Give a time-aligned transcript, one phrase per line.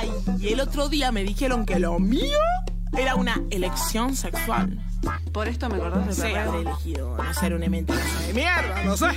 [0.00, 2.38] Ay, y el otro día me dijeron que lo mío
[2.96, 4.82] era una elección sexual.
[5.30, 9.08] Por esto me acordás de haber elegido no ser una mentirosa de mierda, no sé.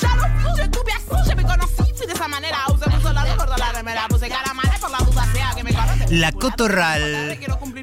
[0.00, 2.58] Ya no fluye, tuve fluye, me conocí, fui de esa manera.
[2.74, 5.72] Usé mucho la recuerdo la remera, puse cara mala por la duda sea que me
[5.72, 6.14] conoce.
[6.14, 7.38] La Cotorral,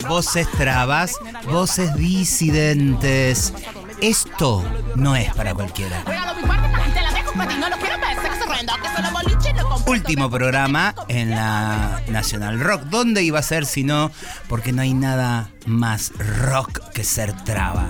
[0.08, 3.54] voces trabas, voces disidentes.
[4.02, 4.64] Esto
[4.96, 6.04] no es para cualquiera.
[6.04, 8.48] Regalo mi parte para que te la dejo, para ti no lo quiero ver, sexo
[8.48, 9.19] horrendo, que solo.
[9.90, 12.84] Último programa en la Nacional Rock.
[12.84, 14.12] ¿Dónde iba a ser si no?
[14.48, 17.90] Porque no hay nada más rock que ser traba.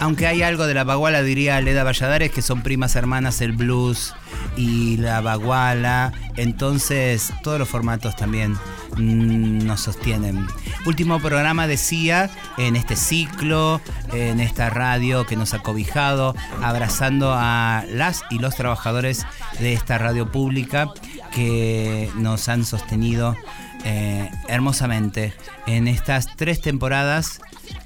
[0.00, 4.12] Aunque hay algo de la baguala, diría Leda Valladares, que son primas hermanas el blues
[4.56, 6.12] y la baguala.
[6.36, 8.52] Entonces, todos los formatos también
[8.96, 10.46] mm, nos sostienen.
[10.86, 13.80] Último programa decía en este ciclo,
[14.12, 19.26] en esta radio que nos ha cobijado, abrazando a las y los trabajadores
[19.60, 20.88] de esta radio pública
[21.32, 23.36] que nos han sostenido
[23.84, 25.34] eh, hermosamente
[25.66, 27.40] en estas tres temporadas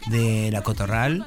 [0.07, 1.25] de La Cotorral.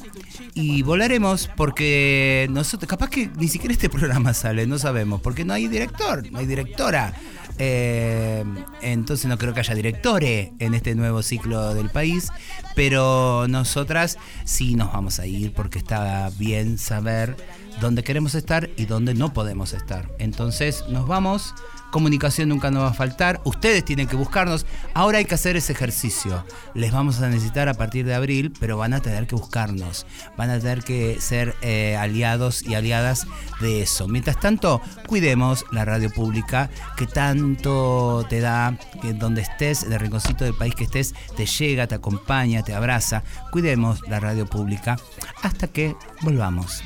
[0.53, 5.53] Y volaremos porque nosotros, capaz que ni siquiera este programa sale, no sabemos, porque no
[5.53, 7.13] hay director, no hay directora.
[7.57, 8.43] Eh,
[8.81, 12.29] entonces no creo que haya directores en este nuevo ciclo del país,
[12.75, 17.35] pero nosotras sí nos vamos a ir porque está bien saber
[17.79, 20.09] dónde queremos estar y dónde no podemos estar.
[20.17, 21.53] Entonces nos vamos,
[21.91, 25.73] comunicación nunca nos va a faltar, ustedes tienen que buscarnos, ahora hay que hacer ese
[25.73, 30.05] ejercicio, les vamos a necesitar a partir de abril, pero van a tener que buscarnos,
[30.37, 33.27] van a tener que ser eh, aliados y aliadas
[33.59, 34.07] de eso.
[34.07, 39.99] Mientras tanto, cuidemos la radio pública que tanto te da, que donde estés, en el
[39.99, 43.23] rinconcito del país que estés, te llega, te acompaña, te abraza.
[43.51, 44.97] Cuidemos la radio pública
[45.43, 46.83] hasta que volvamos.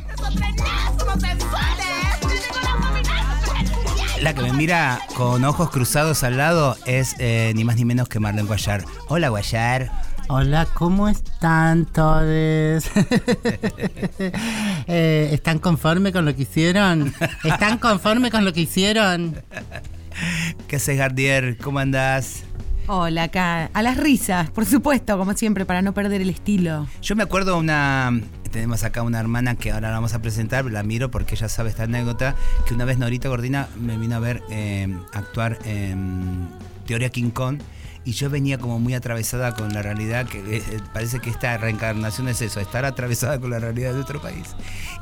[4.25, 8.09] La que me mira con ojos cruzados al lado es eh, ni más ni menos
[8.09, 8.83] que Marlene Guayar.
[9.07, 9.91] Hola Guayar.
[10.29, 12.89] Hola, ¿cómo están todos?
[14.87, 17.13] Eh, ¿Están conformes con lo que hicieron?
[17.43, 19.35] ¿Están conformes con lo que hicieron?
[20.67, 21.57] ¿Qué haces Gardier?
[21.57, 22.45] ¿Cómo andás?
[22.87, 23.71] Hola, acá.
[23.73, 26.85] A las risas, por supuesto, como siempre, para no perder el estilo.
[27.01, 28.21] Yo me acuerdo una.
[28.51, 31.69] Tenemos acá una hermana que ahora la vamos a presentar, la miro porque ella sabe
[31.69, 32.35] esta anécdota,
[32.67, 36.47] que una vez Norita Gordina me vino a ver eh, actuar en
[36.85, 37.57] Teoría King Kong
[38.05, 40.63] y yo venía como muy atravesada con la realidad, que eh,
[40.93, 44.55] parece que esta reencarnación es eso, estar atravesada con la realidad de otro país.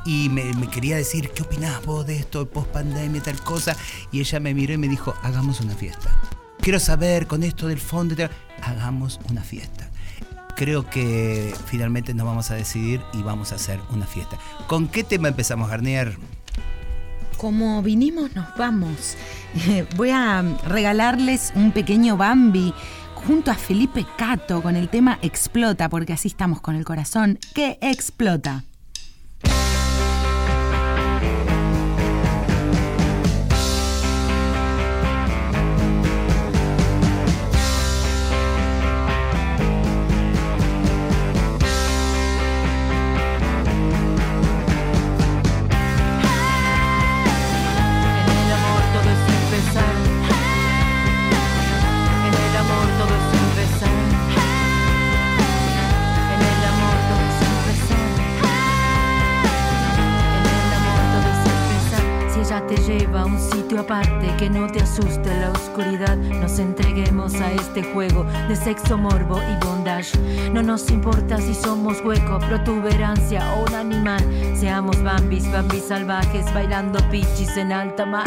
[0.06, 3.76] Y me, me quería decir, ¿qué opinás vos de esto, post pandemia, tal cosa?
[4.10, 6.18] Y ella me miró y me dijo, hagamos una fiesta.
[6.64, 8.14] Quiero saber con esto del fondo,
[8.62, 9.86] hagamos una fiesta.
[10.56, 14.38] Creo que finalmente nos vamos a decidir y vamos a hacer una fiesta.
[14.66, 16.16] ¿Con qué tema empezamos, Garnier?
[17.36, 19.14] Como vinimos, nos vamos.
[19.96, 22.72] Voy a regalarles un pequeño Bambi
[23.14, 27.76] junto a Felipe Cato con el tema Explota, porque así estamos con el corazón que
[27.82, 28.64] explota.
[62.68, 67.52] Te lleva a un sitio aparte que no te asuste la oscuridad, nos entreguemos a
[67.52, 70.18] este juego de sexo, morbo y bondage.
[70.52, 74.22] No nos importa si somos hueco, protuberancia o un animal.
[74.54, 78.24] Seamos bambis, bambis salvajes, bailando pichis en alta mar.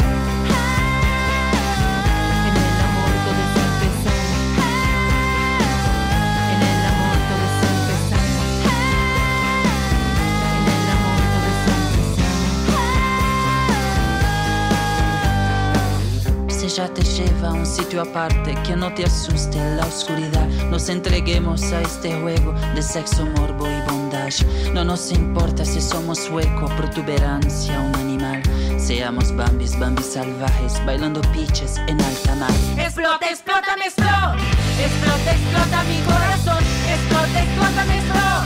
[16.67, 20.45] Si ella te lleva a un sitio aparte, que no te asuste la oscuridad.
[20.69, 24.45] Nos entreguemos a este juego de sexo, morbo y bondage.
[24.73, 28.43] No nos importa si somos hueco, protuberancia, un animal.
[28.77, 32.51] Seamos bambis, bambis salvajes, bailando piches en alta mar.
[32.77, 34.35] Explota, explota, me explota.
[34.77, 36.63] Explota, explota mi corazón.
[36.91, 38.45] Explota, explota, me explota.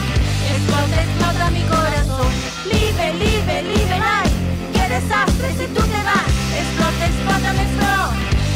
[0.53, 2.27] Explota, explota mi corazón.
[2.65, 4.31] Libre, libre, libre, night.
[4.73, 6.30] Qué desastre si tú te vas.
[7.21, 8.13] Explota, explota, me explota.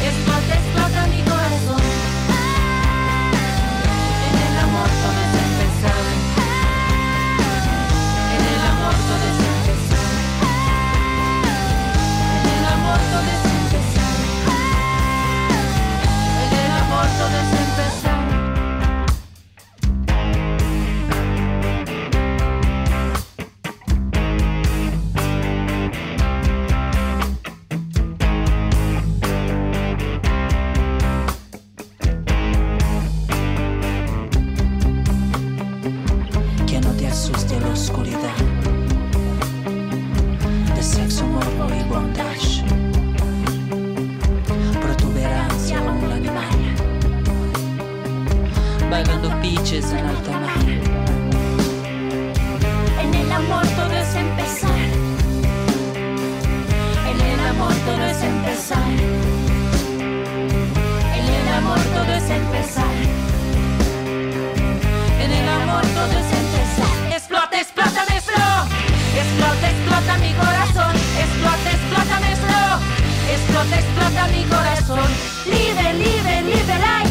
[0.08, 1.25] Explota, explota
[49.76, 49.84] en
[53.14, 54.72] el amor todo es empezar.
[57.10, 58.90] En el amor todo es empezar.
[61.14, 62.96] En el amor todo es empezar.
[65.20, 66.96] En el amor todo es empezar.
[67.12, 68.60] Explota, explota, flow.
[69.20, 70.96] Explota, explota mi corazón.
[71.20, 72.80] Explota, explota, flow.
[73.30, 75.10] Explota, explota mi corazón.
[75.46, 77.05] Libre, libre, libre,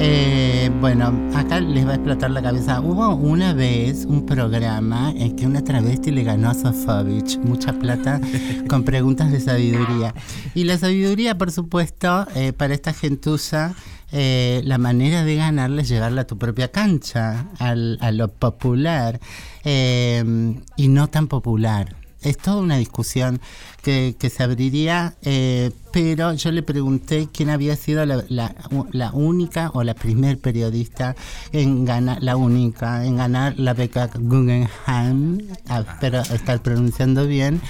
[0.00, 2.80] eh, bueno, acá les va a explotar la cabeza.
[2.82, 8.20] Hubo una vez un programa en que una travesti le ganó a Sofovich mucha plata
[8.68, 10.14] con preguntas de sabiduría.
[10.54, 13.74] Y la sabiduría, por supuesto, eh, para esta gentuza,
[14.12, 19.20] eh, la manera de ganarla es llevarla a tu propia cancha, al- a lo popular,
[19.64, 21.96] eh, y no tan popular.
[22.24, 23.40] Es toda una discusión
[23.82, 28.54] que, que se abriría, eh, pero yo le pregunté quién había sido la, la-
[28.92, 31.14] la única o la primer periodista
[31.52, 35.38] en ganar, la única en ganar la beca Guggenheim,
[35.68, 37.60] ah, espero estar pronunciando bien.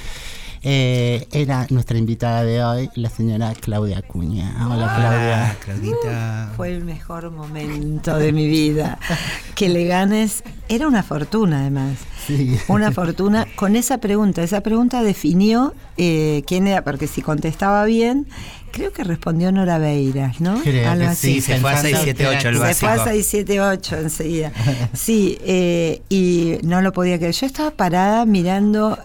[0.66, 4.50] Eh, era nuestra invitada de hoy, la señora Claudia Acuña.
[4.66, 5.50] Hola Claudia.
[5.50, 6.52] Ah, Claudita.
[6.56, 8.98] Fue el mejor momento de mi vida.
[9.54, 11.98] Que le ganes, era una fortuna además.
[12.26, 12.58] Sí.
[12.66, 14.42] Una fortuna con esa pregunta.
[14.42, 18.26] Esa pregunta definió eh, quién era, porque si contestaba bien,
[18.72, 20.60] creo que respondió Nora Beiras, ¿no?
[20.62, 21.34] Creo Algo que así.
[21.34, 23.10] Sí, se fue a Pensando 678 el era- Se fue a básico.
[23.14, 24.52] 678 enseguida.
[24.92, 27.34] Sí, eh, y no lo podía creer.
[27.34, 28.98] Yo estaba parada mirando,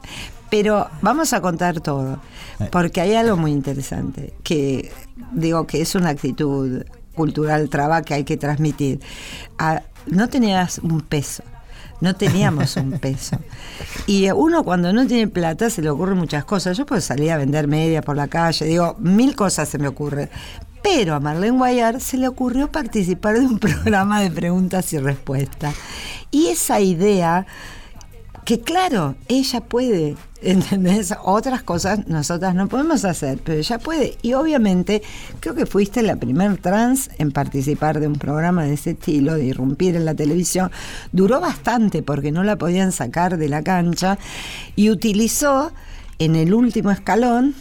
[0.50, 2.20] pero vamos a contar todo,
[2.72, 4.92] porque hay algo muy interesante, que
[5.32, 6.84] digo que es una actitud
[7.16, 9.00] cultural traba que hay que transmitir.
[10.08, 11.44] No tenías un peso.
[12.02, 13.38] No teníamos un peso.
[14.08, 16.78] Y uno cuando no tiene plata se le ocurren muchas cosas.
[16.78, 20.30] Yo puedo salir a vender media por la calle, digo, mil cosas se me ocurren.
[20.82, 25.76] Pero a Marlene Guayar se le ocurrió participar de un programa de preguntas y respuestas.
[26.32, 27.46] Y esa idea,
[28.50, 31.14] que claro, ella puede, ¿entendés?
[31.24, 34.18] Otras cosas nosotras no podemos hacer, pero ella puede.
[34.24, 35.04] Y obviamente,
[35.40, 39.46] creo que fuiste la primer trans en participar de un programa de ese estilo, de
[39.46, 40.72] irrumpir en la televisión.
[41.12, 44.18] Duró bastante porque no la podían sacar de la cancha
[44.76, 45.72] y utilizó
[46.18, 47.54] en el último escalón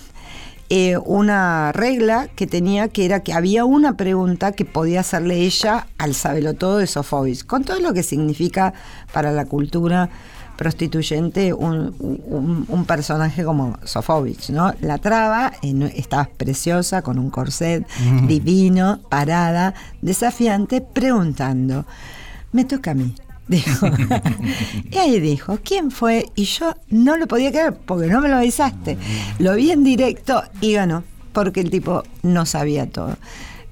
[0.71, 5.87] eh, una regla que tenía que era que había una pregunta que podía hacerle ella
[5.99, 8.73] al sabelotodo de Sofovich, con todo lo que significa
[9.12, 10.09] para la cultura
[10.58, 14.74] prostituyente un, un- un personaje como Sofovich, ¿no?
[14.80, 17.86] La traba, en- estaba preciosa, con un corset
[18.26, 19.72] divino, parada,
[20.02, 21.86] desafiante, preguntando,
[22.52, 23.14] me toca a mí.
[23.48, 23.86] Dijo.
[24.90, 26.26] y ahí dijo, ¿quién fue?
[26.34, 28.98] Y yo no lo podía creer porque no me lo avisaste.
[29.38, 33.16] Lo vi en directo y ganó, porque el tipo no sabía todo.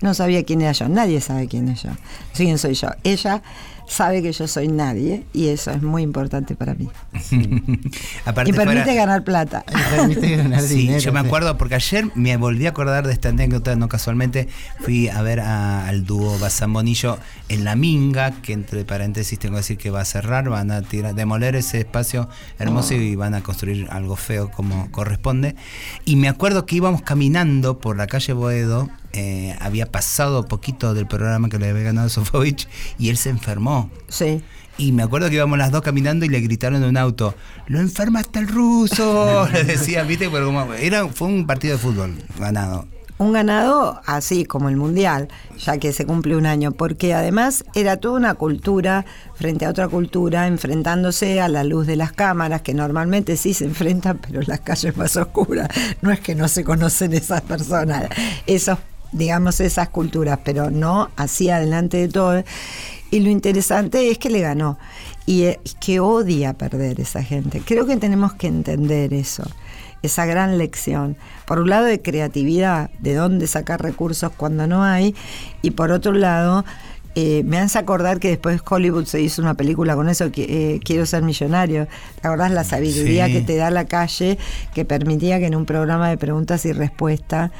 [0.00, 1.90] No sabía quién era yo, nadie sabe quién es yo.
[2.34, 2.88] ¿Quién soy yo?
[3.04, 3.42] Ella
[3.86, 6.88] sabe que yo soy nadie y eso es muy importante para mí.
[8.24, 9.64] Aparte y permite fuera- ganar plata.
[9.90, 13.28] Permite ganar Sí, dinero, yo me acuerdo porque ayer me volví a acordar de esta
[13.30, 14.48] anécdota, no casualmente
[14.80, 19.60] fui a ver a- al dúo Bazambonillo en La Minga, que entre paréntesis tengo que
[19.60, 22.28] decir que va a cerrar, van a tirar, demoler ese espacio
[22.58, 25.56] hermoso y van a construir algo feo como corresponde.
[26.04, 31.06] Y me acuerdo que íbamos caminando por la calle Boedo, eh, había pasado poquito del
[31.06, 33.90] programa que le había ganado Sofovich y él se enfermó.
[34.08, 34.42] Sí.
[34.78, 37.34] Y me acuerdo que íbamos las dos caminando y le gritaron de un auto,
[37.66, 42.14] lo enfermaste el ruso, le decía, viste, pero como era, fue un partido de fútbol
[42.38, 42.86] ganado.
[43.16, 47.96] un ganado así como el mundial, ya que se cumple un año, porque además era
[47.96, 52.74] toda una cultura frente a otra cultura, enfrentándose a la luz de las cámaras, que
[52.74, 55.70] normalmente sí se enfrentan, pero en las calles más oscuras.
[56.02, 58.10] No es que no se conocen esas personas,
[58.46, 58.78] esos,
[59.16, 62.44] digamos, esas culturas, pero no así adelante de todo.
[63.10, 64.78] Y lo interesante es que le ganó
[65.26, 67.62] y eh, que odia perder esa gente.
[67.64, 69.44] Creo que tenemos que entender eso
[70.02, 71.16] esa gran lección.
[71.46, 75.16] Por un lado de creatividad, de dónde sacar recursos cuando no hay,
[75.62, 76.64] y por otro lado,
[77.16, 80.80] eh, me hace acordar que después Hollywood se hizo una película con eso, que, eh,
[80.84, 81.88] Quiero ser millonario.
[82.20, 83.32] ¿Te acordás la sabiduría Sí.
[83.32, 84.38] que te da la calle,
[84.74, 87.50] que permitía que en un programa de preguntas y respuestas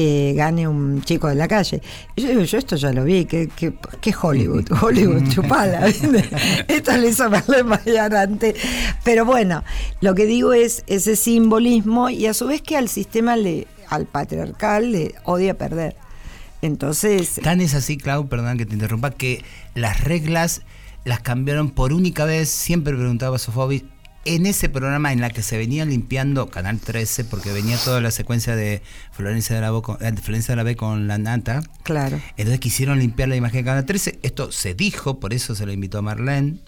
[0.00, 1.82] eh, gane un chico de la calle?
[2.14, 5.86] Y yo digo, yo esto ya lo vi, que, que, que Hollywood, Hollywood, chupala.
[6.68, 8.54] esto lo hizo Marlene Mayarante.
[9.02, 9.64] Pero bueno,
[10.00, 14.06] lo que digo es ese simbolismo y a su vez que al sistema, le, al
[14.06, 15.96] patriarcal, le odia perder.
[16.62, 20.62] Entonces, Tan es así, Clau, perdón que te interrumpa, que las reglas
[21.04, 23.84] las cambiaron por única vez, siempre preguntaba Sofovich,
[24.24, 28.10] en ese programa en la que se venía limpiando Canal 13, porque venía toda la
[28.10, 28.82] secuencia de
[29.12, 32.20] Florencia de la, Bo con, eh, Florencia de la B con la nata, claro.
[32.36, 34.18] entonces quisieron limpiar la imagen de Canal 13.
[34.22, 36.58] Esto se dijo, por eso se lo invitó a Marlene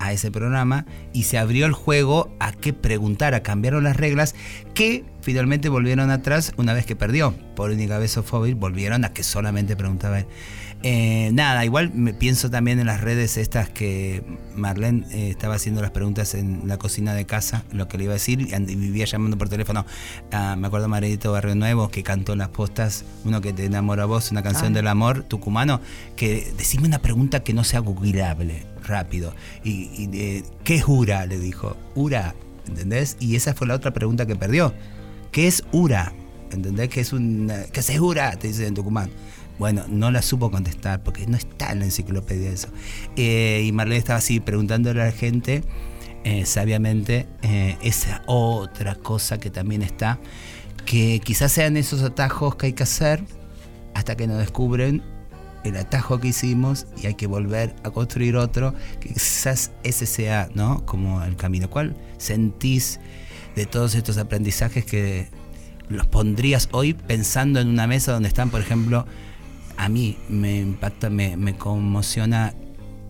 [0.00, 4.34] a ese programa y se abrió el juego a que preguntara, cambiaron las reglas
[4.74, 7.34] que finalmente volvieron atrás una vez que perdió.
[7.54, 10.26] Por única vez Sofovich volvieron a que solamente preguntaba él.
[10.82, 14.22] Eh, nada, igual me pienso también en las redes estas que
[14.56, 18.12] Marlene eh, estaba haciendo las preguntas en la cocina de casa, lo que le iba
[18.12, 19.84] a decir, y vivía llamando por teléfono.
[20.32, 23.66] a- me acuerdo a Maridito Barrio Nuevo que cantó en las postas uno que te
[23.66, 24.76] enamora a vos, una canción Ah.
[24.76, 25.82] del amor tucumano,
[26.16, 29.34] que decime una pregunta que no sea googleable, rápido.
[29.62, 31.26] Y, y de, ¿qué es Ura?
[31.26, 31.76] Le dijo.
[31.94, 32.34] Ura,
[32.66, 33.18] ¿entendés?
[33.20, 34.72] Y esa fue la otra pregunta que perdió.
[35.30, 36.14] ¿Qué es Ura?
[36.52, 36.88] ¿Entendés?
[36.88, 38.32] ¿Qué es un ¿Qué es Ura?
[38.36, 39.10] Te dicen en Tucumán.
[39.60, 42.68] Bueno, no la supo contestar porque no está en la enciclopedia eso.
[43.16, 45.62] Eh, y Marlene estaba así preguntándole a la gente,
[46.24, 50.18] eh, sabiamente, eh, esa otra cosa que también está,
[50.86, 53.22] que quizás sean esos atajos que hay que hacer
[53.92, 55.02] hasta que nos descubren
[55.64, 60.48] el atajo que hicimos y hay que volver a construir otro, que quizás ese sea,
[60.54, 60.86] ¿no?
[60.86, 61.68] Como el camino.
[61.68, 62.98] ¿Cuál sentís
[63.56, 65.28] de todos estos aprendizajes que
[65.90, 69.04] los pondrías hoy pensando en una mesa donde están, por ejemplo,
[69.80, 72.52] a mí me impacta, me, me conmociona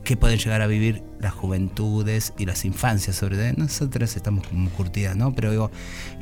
[0.04, 3.52] qué pueden llegar a vivir las juventudes y las infancias, sobre todo.
[3.56, 5.34] Nosotros estamos como curtidas, ¿no?
[5.34, 5.70] Pero digo,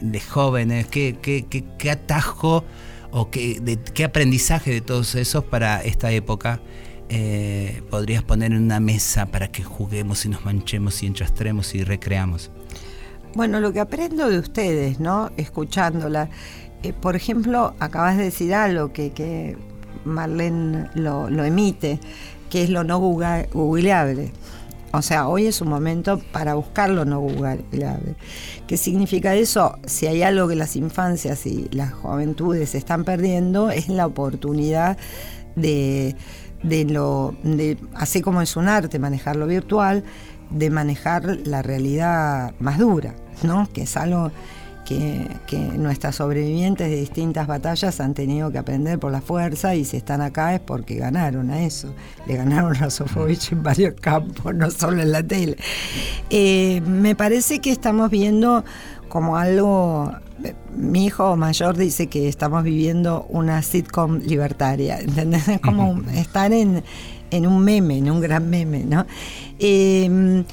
[0.00, 2.64] de jóvenes, ¿qué, qué, qué, atajo
[3.11, 6.61] o qué, qué aprendizaje de todos esos para esta época
[7.11, 11.85] eh, podrías poner en una mesa para que juguemos y nos manchemos y enchastremos y
[11.85, 12.50] recreamos?
[13.35, 15.31] Bueno, lo que aprendo de ustedes, ¿no?
[15.37, 16.31] Escuchándola.
[16.83, 19.59] Eh, por ejemplo, acabas de decir algo que, que
[20.04, 22.00] Marlene lo, lo emite,
[22.50, 24.33] que es lo no googleable.
[24.92, 28.16] O sea, hoy es un momento para buscar lo no googleable.
[28.66, 29.78] ¿Qué significa eso?
[29.85, 34.97] Si hay algo que las infancias y las juventudes están perdiendo, es la oportunidad
[35.57, 36.16] de,
[36.62, 40.04] de lo, de, así como es un arte manejar lo virtual,
[40.50, 43.68] de manejar la realidad más dura, ¿no?
[43.73, 44.30] Que es algo
[44.88, 49.85] que, que nuestras sobrevivientes de distintas batallas han tenido que aprender por la fuerza y
[49.85, 51.92] si están acá es porque ganaron a eso.
[52.26, 55.59] Le ganaron a Sofovich en varios campos, no solo en la tele.
[56.30, 58.64] Eh, me parece que estamos viendo
[59.11, 60.11] como algo
[60.75, 65.49] mi hijo mayor dice que estamos viviendo una sitcom libertaria, ¿entendés?
[65.49, 66.83] Es como estar en,
[67.30, 69.04] en un meme, en un gran meme, ¿no?
[69.59, 70.45] Eh,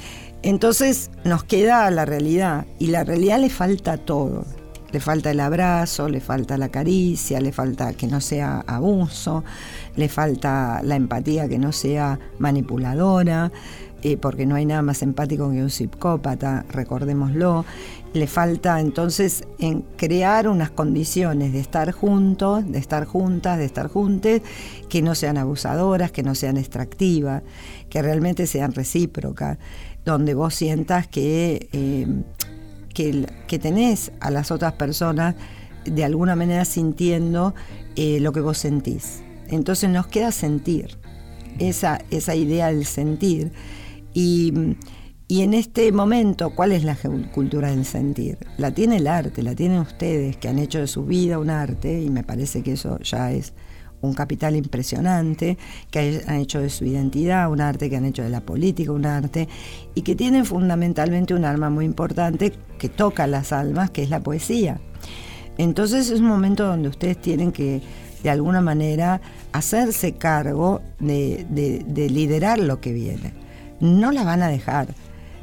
[0.42, 4.44] entonces nos queda la realidad y la realidad le falta todo.
[4.92, 9.44] Le falta el abrazo, le falta la caricia, le falta que no sea abuso,
[9.96, 13.50] le falta la empatía que no sea manipuladora,
[14.02, 17.64] eh, porque no hay nada más empático que un psicópata, recordémoslo.
[18.12, 23.88] Le falta entonces en crear unas condiciones de estar juntos, de estar juntas, de estar
[23.88, 24.42] juntes,
[24.88, 27.42] que no sean abusadoras, que no sean extractivas,
[27.90, 29.58] que realmente sean recíprocas,
[30.06, 32.06] donde vos sientas que, eh,
[32.94, 35.34] que, que tenés a las otras personas
[35.84, 37.54] de alguna manera sintiendo
[37.96, 39.22] eh, lo que vos sentís.
[39.48, 40.96] Entonces nos queda sentir,
[41.58, 43.52] esa, esa idea del sentir.
[44.14, 44.76] Y,
[45.28, 46.96] y en este momento, ¿cuál es la
[47.34, 48.38] cultura del sentir?
[48.58, 52.00] La tiene el arte, la tienen ustedes, que han hecho de su vida un arte,
[52.00, 53.52] y me parece que eso ya es
[54.02, 55.56] un capital impresionante,
[55.90, 59.06] que han hecho de su identidad un arte, que han hecho de la política un
[59.06, 59.48] arte,
[59.94, 64.20] y que tienen fundamentalmente un arma muy importante que toca las almas, que es la
[64.20, 64.80] poesía.
[65.58, 67.80] Entonces es un momento donde ustedes tienen que
[68.22, 69.20] de alguna manera
[69.52, 73.32] hacerse cargo de, de- de liderar lo que viene.
[73.80, 74.88] No la van a dejar.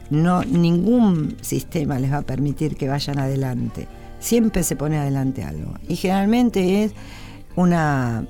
[0.09, 3.87] No, ningún sistema les va a permitir que vayan adelante.
[4.19, 5.73] Siempre se pone adelante algo.
[5.87, 6.93] Y generalmente es
[7.55, 8.25] una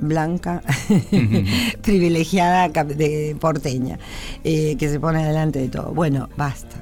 [0.00, 0.62] blanca,
[1.82, 3.98] privilegiada de porteña,
[4.44, 5.92] eh, que se pone adelante de todo.
[5.92, 6.76] Bueno, basta.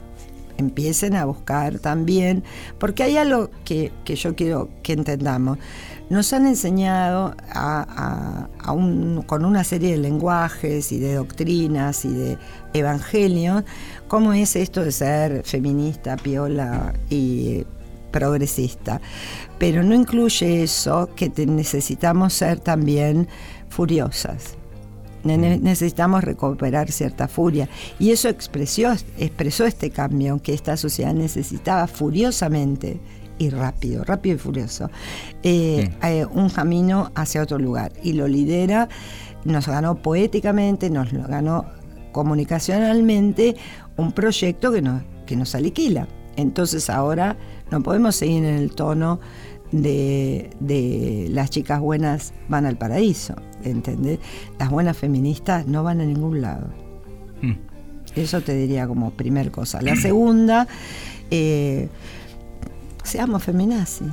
[0.59, 2.43] Empiecen a buscar también,
[2.79, 5.59] porque hay algo que, que yo quiero que entendamos.
[6.09, 12.05] Nos han enseñado a- a- a un- con una serie de lenguajes y de doctrinas
[12.07, 12.39] y de
[12.73, 13.65] evangelios
[14.09, 17.65] cómo es esto de ser feminista, piola y
[18.13, 19.01] progresista,
[19.59, 23.29] pero no incluye eso que necesitamos ser también
[23.69, 24.55] furiosas.
[25.25, 27.69] Ne- ne- Necesitamos recuperar cierta furia.
[27.99, 33.01] Y eso expresó, expresó este cambio que esta sociedad necesitaba furiosamente
[33.39, 34.89] y rápido, rápido y furioso,
[35.43, 37.93] eh, eh, un camino hacia otro lugar.
[38.03, 38.89] Y lo lidera,
[39.45, 41.67] nos ganó poéticamente, nos lo ganó
[42.13, 43.57] comunicacionalmente
[43.97, 46.07] un proyecto que nos, que nos aliquila.
[46.37, 47.37] Entonces ahora
[47.71, 49.21] no podemos seguir en el tono
[49.73, 54.19] de, de las chicas buenas van al paraíso, ¿entendés?
[54.59, 56.69] Las buenas feministas no van a ningún lado.
[57.43, 57.53] Mm.
[58.15, 59.83] Eso te diría como primer cosa.
[59.83, 60.67] La segunda,
[61.31, 61.89] eh,
[63.05, 64.09] seamos feminazis.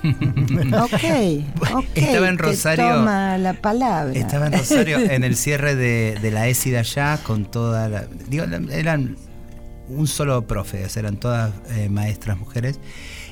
[0.02, 1.84] ok, ok.
[1.94, 4.12] Estaba en Rosario- Toma la palabra.
[4.18, 8.06] Estaba en Rosario en el cierre de, de la ESI de allá con toda la.
[8.28, 9.16] Digo, la- eran
[9.88, 12.80] un solo profe, eran todas eh, maestras mujeres.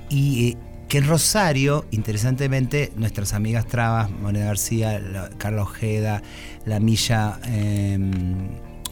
[0.08, 0.56] Y eh,
[0.88, 6.22] que en Rosario, interesantemente, nuestras amigas Trabas, Moneda García, la- Carla Ojeda,
[6.64, 7.98] la Milla eh,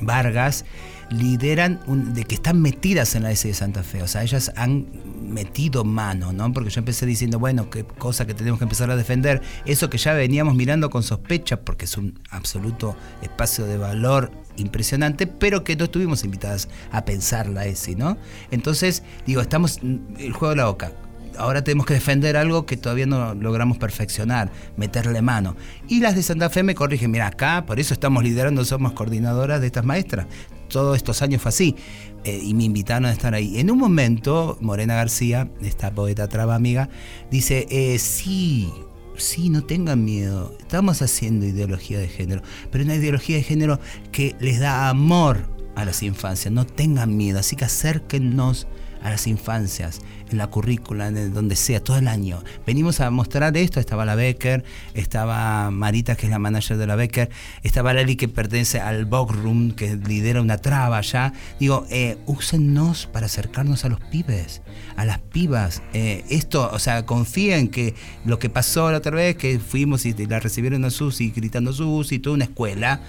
[0.00, 0.64] Vargas,
[1.10, 1.80] lideran
[2.14, 4.02] de que están metidas en la ESI de Santa Fe.
[4.02, 4.86] O sea, ellas han
[5.22, 6.52] metido mano, ¿no?
[6.52, 9.40] Porque yo empecé diciendo, bueno, qué cosa que tenemos que empezar a defender.
[9.66, 15.26] Eso que ya veníamos mirando con sospecha, porque es un absoluto espacio de valor impresionante,
[15.26, 18.16] pero que no estuvimos invitadas a pensar la ESI, ¿no?
[18.50, 19.80] Entonces, digo, estamos
[20.18, 20.92] el juego de la boca.
[21.36, 25.56] Ahora tenemos que defender algo que todavía no logramos perfeccionar, meterle mano.
[25.88, 29.60] Y las de Santa Fe me corrigen, mira, acá, por eso estamos liderando, somos coordinadoras
[29.60, 30.26] de estas maestras.
[30.68, 31.76] Todos estos años fue así.
[32.24, 33.58] eh, y me invitaron a estar ahí.
[33.58, 36.88] En un momento, Morena García, esta poeta traba amiga,
[37.30, 38.72] dice, eh, sí,
[39.16, 43.80] sí, no tengan miedo, estamos haciendo ideología de género, pero una ideología de género
[44.12, 48.66] que les da amor a las infancias, no tengan miedo, así que acérquennos
[49.02, 50.00] a las infancias,
[50.34, 52.42] en la currícula, en donde sea, todo el año.
[52.66, 56.96] Venimos a mostrar esto, estaba la Becker, estaba Marita, que es la manager de la
[56.96, 57.30] Becker,
[57.62, 61.32] estaba Lali, que pertenece al Room, que lidera una traba allá.
[61.58, 64.60] Digo, eh, úsennos para acercarnos a los pibes,
[64.96, 65.82] a las pibas.
[65.92, 67.94] Eh, esto, o sea, confíen que
[68.24, 72.18] lo que pasó la otra vez, que fuimos y la recibieron a Susi gritando Susi,
[72.18, 73.00] toda una escuela,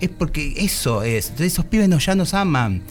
[0.00, 1.30] es porque eso es.
[1.30, 2.82] Entonces esos pibes no, ya nos aman.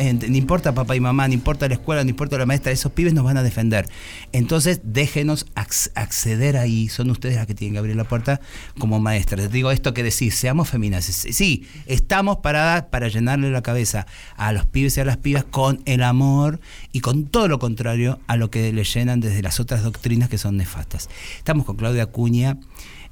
[0.00, 2.90] Eh, No importa papá y mamá, no importa la escuela, no importa la maestra, esos
[2.92, 3.86] pibes nos van a defender.
[4.32, 6.88] Entonces, déjenos ac- acceder ahí.
[6.88, 8.40] Son ustedes las que tienen que abrir la puerta
[8.78, 9.40] como maestras.
[9.42, 11.26] Les digo esto que decís, seamos feminaces.
[11.36, 15.82] Sí, estamos paradas para llenarle la cabeza a los pibes y a las pibas con
[15.84, 16.60] el amor
[16.92, 20.38] y con todo lo contrario a lo que le llenan desde las otras doctrinas que
[20.38, 21.10] son nefastas.
[21.36, 22.56] Estamos con Claudia Acuña.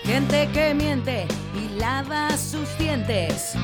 [0.04, 1.26] Gente que miente
[1.58, 3.54] y lava sus dientes.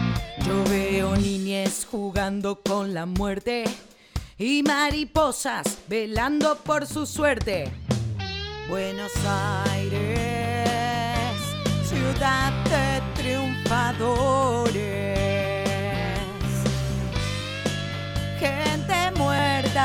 [0.47, 3.65] Yo veo niñes jugando con la muerte
[4.37, 7.71] y mariposas velando por su suerte.
[8.69, 9.13] Buenos
[9.71, 11.39] Aires,
[11.85, 14.75] ciudad de triunfadores.
[18.41, 19.80] Gente muerta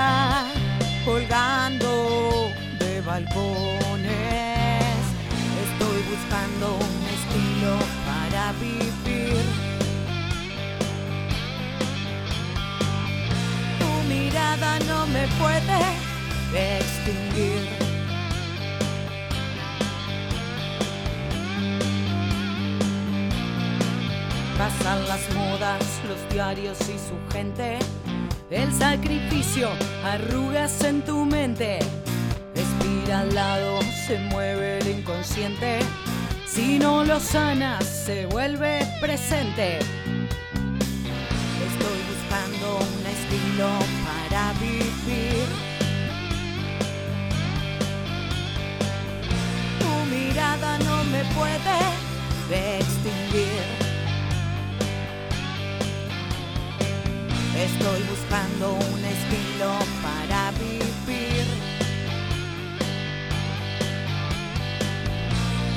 [14.55, 17.69] mirada no me puede extinguir.
[24.57, 27.79] Pasan las modas, los diarios y su gente.
[28.49, 29.69] El sacrificio,
[30.03, 31.79] arrugas en tu mente.
[32.55, 35.79] Respira al lado, se mueve el inconsciente.
[36.47, 39.79] Si no lo sanas, se vuelve presente.
[41.67, 43.94] Estoy buscando un estilo
[44.35, 45.47] para vivir.
[49.79, 51.77] Tu mirada no me puede
[52.77, 53.63] extinguir.
[57.55, 59.71] Estoy buscando un estilo
[60.03, 61.45] para vivir.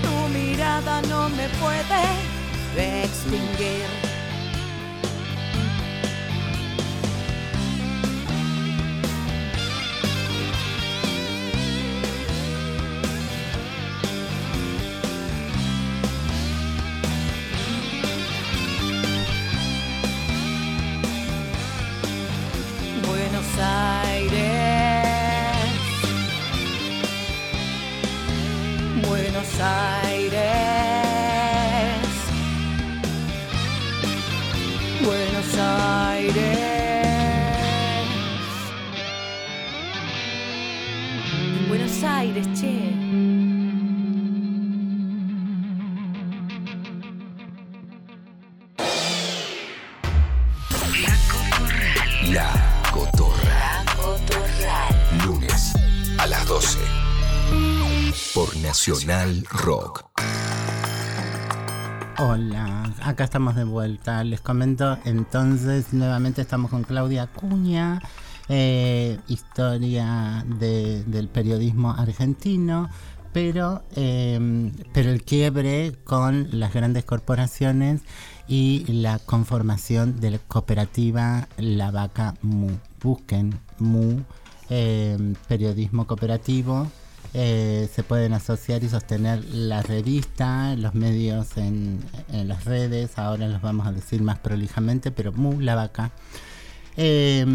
[0.03, 4.08] Tu mirada no me puede extinguir.
[52.33, 52.53] La
[52.93, 53.85] Cotorra.
[55.25, 55.75] Lunes
[56.19, 56.79] a las 12.
[58.35, 60.05] Por Nacional Rock.
[62.19, 64.23] Hola, acá estamos de vuelta.
[64.25, 68.01] Les comento entonces, nuevamente estamos con Claudia Cuña,
[68.49, 72.89] eh, historia de- del periodismo argentino,
[73.39, 78.01] pero, eh, pero el quiebre con las grandes corporaciones
[78.49, 82.71] y la conformación de la cooperativa La Vaca Mu.
[83.01, 84.23] Busquen Mu,
[84.71, 86.89] eh, periodismo cooperativo.
[87.33, 92.01] Eh, se pueden asociar y sostener la revista, los medios en,
[92.33, 96.11] en las redes, ahora los vamos a decir más prolijamente, pero Mu, la vaca.
[96.99, 97.47] Eh,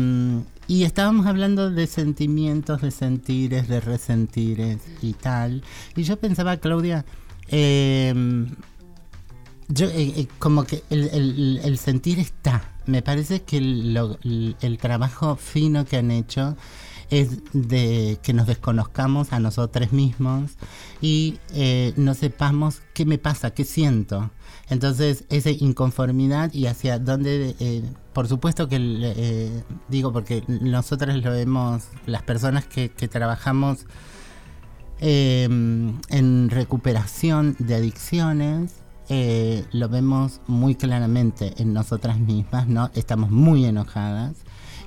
[0.67, 5.62] y estábamos hablando de sentimientos, de sentires, de resentires y tal.
[5.95, 7.06] Y yo pensaba, Claudia,
[7.49, 8.13] eh,
[9.67, 12.63] yo eh, como que el, sentir está.
[12.86, 16.56] Me parece que el, el trabajo fino que han hecho
[17.13, 20.51] es de que nos desconozcamos a nosotros mismos
[21.01, 24.32] y eh, no sepamos qué me pasa, qué siento.
[24.73, 31.31] Entonces, esa inconformidad y hacia dónde, eh, por supuesto que, eh, digo, porque nosotros lo
[31.31, 33.86] vemos, las personas que, que trabajamos
[34.99, 42.89] eh, en recuperación de adicciones, eh, lo vemos muy claramente en nosotras mismas, ¿no?
[42.95, 44.38] Estamos muy enojadas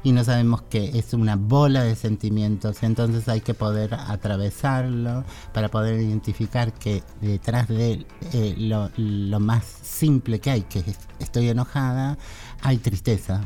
[0.07, 5.69] y no sabemos que es una bola de sentimientos, entonces hay que poder atravesarlo para
[5.69, 11.49] poder identificar que detrás de eh, lo, lo más simple que hay, que es estoy
[11.49, 12.19] enojada,
[12.63, 13.41] hay tristeza,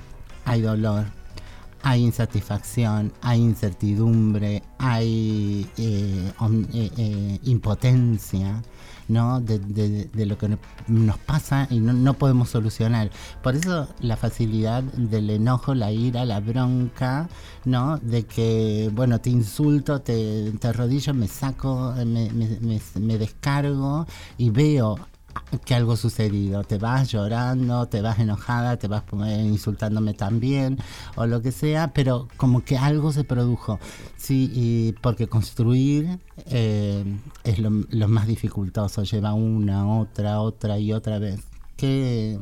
[0.44, 1.06] hay dolor,
[1.82, 6.32] hay insatisfacción, hay incertidumbre, hay eh,
[6.72, 8.62] eh, eh, impotencia,
[9.08, 9.40] ¿no?
[9.40, 9.58] De,
[10.26, 13.10] lo que no- nos pasa y no, no podemos solucionar.
[13.42, 17.28] Por eso la facilidad del enojo, la ira, la bronca,
[17.64, 17.98] ¿no?
[17.98, 24.06] De que, bueno, te insulto, te, te arrodillo, me saco, me- me descargo
[24.38, 24.96] y veo
[25.64, 26.64] que algo sucedido.
[26.64, 30.78] Te vas llorando, te vas enojada, te vas eh, insultándome también,
[31.16, 33.78] o lo que sea, pero como que algo se produjo.
[34.16, 37.04] Sí, y porque construir eh,
[37.44, 41.40] es lo, lo más dificultoso, lleva una, otra, otra y otra vez.
[41.76, 42.38] Que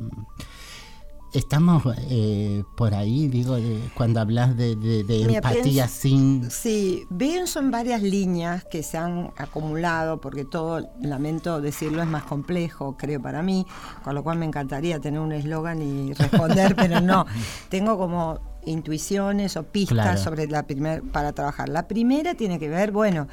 [1.33, 6.51] estamos eh, por ahí, digo, de- cuando hablas de, de- empatía pienso- sin...
[6.51, 12.23] Sí, pienso en varias líneas que se han acumulado, porque todo, lamento decirlo, es más
[12.25, 13.67] complejo, creo, para mí,
[14.05, 17.27] con lo cual me encantaría tener un eslogan y responder, pero no.
[17.69, 20.19] Tengo como intuiciones o pistas Claro.
[20.19, 21.69] sobre la primer, para trabajar.
[21.69, 23.29] La primera tiene que ver, bueno,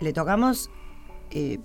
[0.00, 0.70] le tocamos
[1.30, 1.60] eh,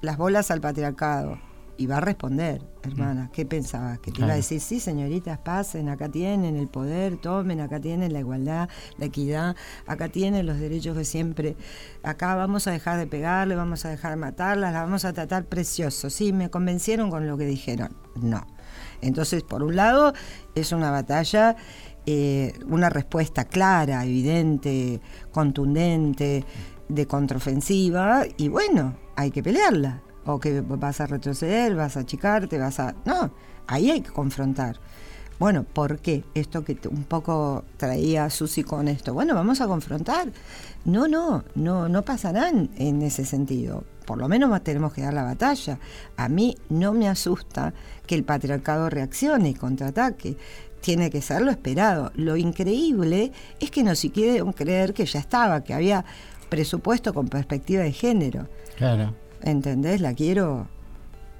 [0.00, 1.38] las bolas al patriarcado.
[1.82, 3.98] Y va a responder, hermana, ¿qué pensabas?
[3.98, 8.12] Que te iba a decir, sí, señoritas, pasen, acá tienen el poder, tomen, acá tienen
[8.12, 8.68] la igualdad,
[8.98, 9.56] la equidad,
[9.88, 11.56] acá tienen los derechos que siempre,
[12.04, 15.46] acá vamos a dejar de pegarle, vamos a dejar de matarlas, la vamos a tratar
[15.46, 16.08] precioso.
[16.08, 17.96] Sí, me convencieron con lo que dijeron.
[18.14, 18.46] No.
[19.00, 20.12] Entonces, por un lado,
[20.54, 21.56] es una batalla,
[22.06, 25.00] eh, una respuesta clara, evidente,
[25.32, 26.44] contundente,
[26.88, 30.00] de contraofensiva, y bueno, hay que pelearla.
[30.24, 32.94] O que vas a retroceder, vas a achicarte, vas a.
[33.04, 33.32] No,
[33.66, 34.78] ahí hay que confrontar.
[35.38, 36.22] Bueno, ¿por qué?
[36.34, 39.12] Esto que un poco traía Susi con esto.
[39.12, 40.30] Bueno, vamos a confrontar.
[40.84, 43.82] No, no, no, no pasarán en ese sentido.
[44.06, 45.80] Por lo menos tenemos que dar la batalla.
[46.16, 47.74] A mí no me asusta
[48.06, 50.36] que el patriarcado reaccione y contraataque.
[50.80, 52.12] Tiene que ser lo esperado.
[52.14, 56.04] Lo increíble es que no se quieren creer que ya estaba, que había
[56.48, 58.48] presupuesto con perspectiva de género.
[58.76, 59.14] Claro.
[59.42, 60.00] ¿Entendés?
[60.00, 60.68] La quiero,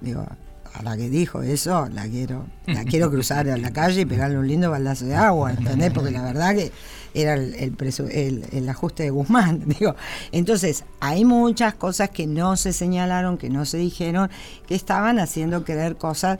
[0.01, 0.27] digo,
[0.75, 4.39] a la que dijo eso, la quiero, la quiero cruzar a la calle y pegarle
[4.39, 5.93] un lindo baldazo de agua, ¿entendés?
[5.93, 6.73] Porque la verdad que
[7.15, 9.95] era el, el, el ajuste de Guzmán, digo.
[10.33, 14.31] Entonces, hay muchas cosas que no se señalaron, que no se dijeron,
[14.67, 16.39] que estaban haciendo creer cosas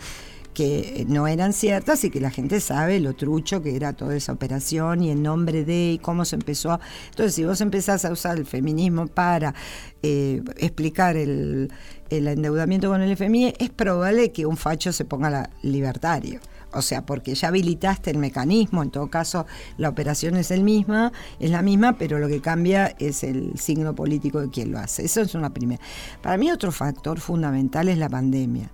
[0.55, 4.33] que no eran ciertas y que la gente sabe lo trucho que era toda esa
[4.33, 6.79] operación y el nombre de y cómo se empezó.
[7.11, 9.55] Entonces, si vos empezás a usar el feminismo para
[10.03, 11.71] eh, explicar el,
[12.11, 16.41] el endeudamiento con el FMI, es probable que un facho se ponga la- libertario.
[16.75, 19.45] O sea, porque ya habilitaste el mecanismo, en todo caso
[19.77, 23.95] la operación es el misma, es la misma, pero lo que cambia es el signo
[23.95, 25.05] político de quien lo hace.
[25.05, 25.83] Eso es una primera.
[26.23, 28.71] Para mí otro factor fundamental es la pandemia.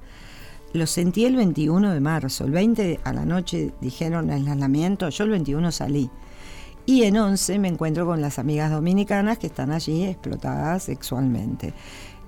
[0.72, 2.44] Lo sentí el 21 de marzo.
[2.44, 5.08] El 20 a la noche dijeron aislamiento.
[5.08, 6.10] Yo el 21 salí.
[6.84, 11.74] Y en 11 me encuentro con las amigas dominicanas que están allí explotadas sexualmente.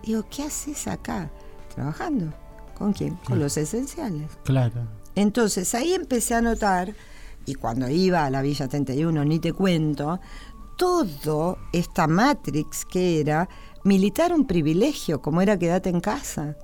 [0.03, 1.31] Digo, ¿qué haces acá?
[1.75, 2.33] Trabajando.
[2.77, 3.17] ¿Con quién?
[3.25, 4.31] Con los esenciales.
[4.45, 4.87] Claro.
[5.15, 6.95] Entonces ahí empecé a notar,
[7.47, 10.21] y cuando iba a la Villa 31, ni te cuento,
[10.77, 13.49] todo esta Matrix que era
[13.85, 16.57] militar un privilegio, como era quedarte en casa.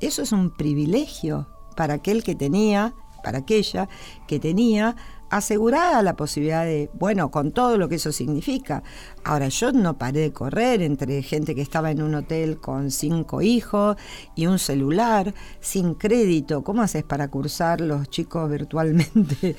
[0.00, 3.88] Eso es un privilegio para aquel que tenía, para aquella
[4.26, 4.96] que tenía
[5.30, 8.82] asegurada la posibilidad de, bueno, con todo lo que eso significa.
[9.24, 13.42] Ahora, yo no paré de correr entre gente que estaba en un hotel con cinco
[13.42, 13.96] hijos
[14.34, 16.62] y un celular, sin crédito.
[16.62, 19.56] ¿Cómo haces para cursar los chicos virtualmente?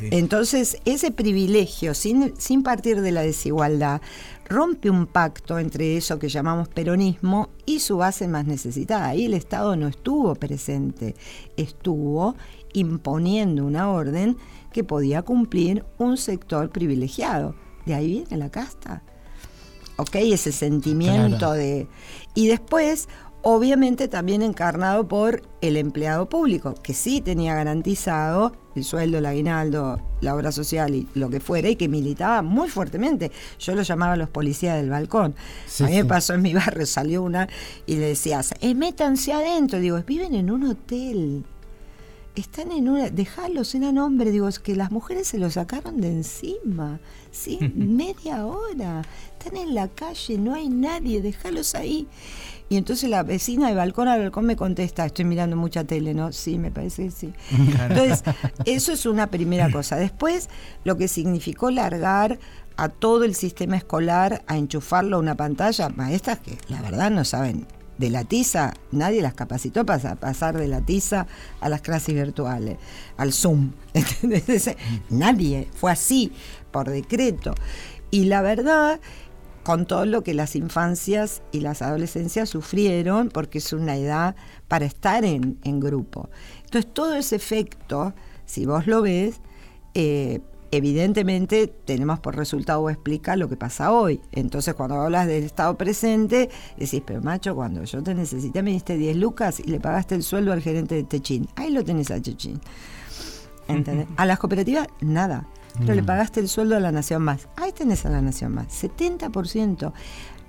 [0.00, 4.00] Entonces, ese privilegio, sin, sin partir de la desigualdad,
[4.48, 9.08] rompe un pacto entre eso que llamamos peronismo y su base más necesitada.
[9.08, 11.14] Ahí el Estado no estuvo presente,
[11.56, 12.34] estuvo
[12.72, 14.36] imponiendo una orden
[14.72, 17.54] que podía cumplir un sector privilegiado.
[17.86, 19.02] De ahí viene la casta.
[19.96, 20.14] ¿Ok?
[20.16, 21.52] Ese sentimiento Claro.
[21.54, 21.88] de...
[22.34, 23.08] Y después,
[23.42, 30.00] obviamente también encarnado por el empleado público, que sí tenía garantizado el sueldo, el aguinaldo,
[30.20, 33.32] la obra social y lo que fuera, y que militaba muy fuertemente.
[33.58, 35.34] Yo lo llamaba los policías del balcón.
[35.66, 36.08] Sí, a mí me sí.
[36.08, 37.48] pasó en mi barrio, salió una
[37.86, 39.80] y le decías, eh, métanse adentro.
[39.80, 41.44] Digo, viven en un hotel.
[42.38, 46.06] Están en una, dejalos, eran hombres, digo, es que las mujeres se lo sacaron de
[46.06, 47.00] encima,
[47.32, 47.58] ¿sí?
[47.74, 49.02] Media hora,
[49.36, 52.06] están en la calle, no hay nadie, déjalos ahí.
[52.68, 56.30] Y entonces la vecina de balcón a balcón me contesta, estoy mirando mucha tele, ¿no?
[56.30, 57.32] Sí, me parece que sí.
[57.50, 58.22] Entonces,
[58.66, 59.96] eso es una primera cosa.
[59.96, 60.48] Después,
[60.84, 62.38] lo que significó largar
[62.76, 67.24] a todo el sistema escolar a enchufarlo a una pantalla, maestras que la verdad no
[67.24, 67.66] saben
[67.98, 71.26] de la tiza, nadie las capacitó para pasar de la tiza
[71.60, 72.78] a las clases virtuales,
[73.16, 73.72] al Zoom.
[75.10, 76.32] Nadie, fue así,
[76.70, 77.54] por decreto.
[78.10, 79.00] Y la verdad,
[79.64, 84.36] con todo lo que las infancias y las adolescencias sufrieron, porque es una edad
[84.68, 86.30] para estar en, en grupo.
[86.64, 88.14] Entonces, todo ese efecto,
[88.46, 89.40] si vos lo ves,
[89.94, 94.20] eh, evidentemente tenemos por resultado o explica lo que pasa hoy.
[94.32, 98.96] Entonces, cuando hablas del estado presente, decís, pero macho, cuando yo te necesité me diste
[98.96, 101.48] 10 lucas y le pagaste el sueldo al gerente de Techín.
[101.56, 102.60] Ahí lo tenés a Techín.
[103.68, 104.06] ¿Entendés?
[104.16, 105.46] A las cooperativas, nada.
[105.80, 107.46] Pero le pagaste el sueldo a la Nación Más.
[107.54, 108.66] Ahí tenés a la Nación Más.
[108.68, 109.92] 70%.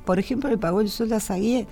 [0.06, 1.68] Por ejemplo, le pagó el sueldo a Zaguié,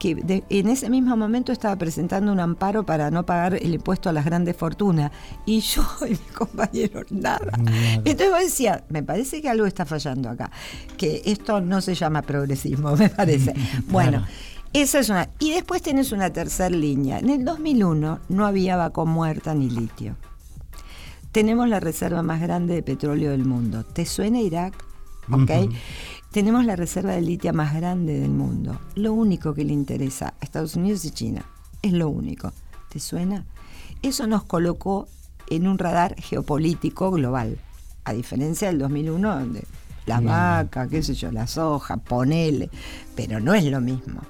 [0.00, 4.08] que de- en ese mismo momento estaba presentando un amparo para no pagar el impuesto
[4.08, 5.12] a las grandes fortunas.
[5.46, 7.52] Y yo y mi compañero, nada.
[8.04, 10.50] Entonces vos decías, me parece que algo está fallando acá.
[10.96, 13.54] Que esto no se llama progresismo, me parece.
[13.88, 14.26] Bueno.
[14.72, 15.28] Esa es una.
[15.40, 17.18] Y después tenés una tercera línea.
[17.18, 20.14] En el 2001 no había vaca muerta ni litio.
[21.32, 23.84] Tenemos la reserva más grande de petróleo del mundo.
[23.84, 24.74] ¿Te suena Irak?
[25.30, 25.50] ¿Ok?
[26.30, 28.80] Tenemos la reserva de litio más grande del mundo.
[28.94, 31.44] Lo único que le interesa a Estados Unidos y China.
[31.82, 32.52] Es lo único.
[32.88, 33.44] ¿Te suena?
[34.02, 35.08] Eso nos colocó
[35.48, 37.58] en un radar geopolítico global.
[38.04, 39.64] A diferencia del 2001, donde
[40.06, 42.70] la vaca, qué sé yo, la soja, ponele.
[43.16, 44.20] Pero no es lo mismo.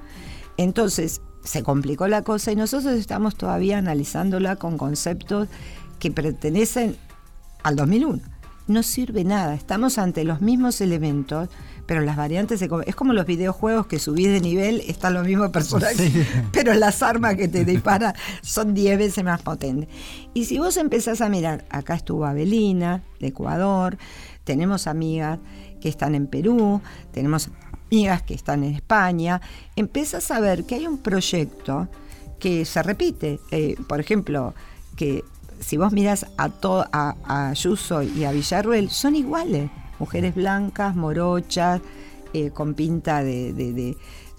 [0.56, 5.48] Entonces, se complicó la cosa y nosotros estamos todavía analizándola con conceptos
[5.98, 6.96] que pertenecen
[7.62, 8.22] al 2001.
[8.70, 11.48] No sirve nada, estamos ante los mismos elementos,
[11.86, 15.50] pero las variantes se es como los videojuegos que subís de nivel, están los mismos
[15.50, 16.22] personajes, Sí.
[16.52, 19.88] pero las armas que te disparan son 10 veces más potentes.
[20.34, 23.98] Y si vos empezás a mirar, acá estuvo Abelina, de Ecuador,
[24.44, 25.40] tenemos amigas
[25.80, 26.80] que están en Perú,
[27.10, 27.50] tenemos
[27.90, 29.40] amigas que están en España,
[29.74, 31.88] empiezas a ver que hay un proyecto
[32.38, 33.40] que se repite.
[33.50, 34.54] Eh, por ejemplo,
[34.94, 35.24] que
[35.60, 39.70] si vos miras a, to- a, Ayuso y a Villarruel, son iguales.
[39.98, 41.80] Mujeres blancas, morochas,
[42.32, 43.96] eh, con pinta de, de- de-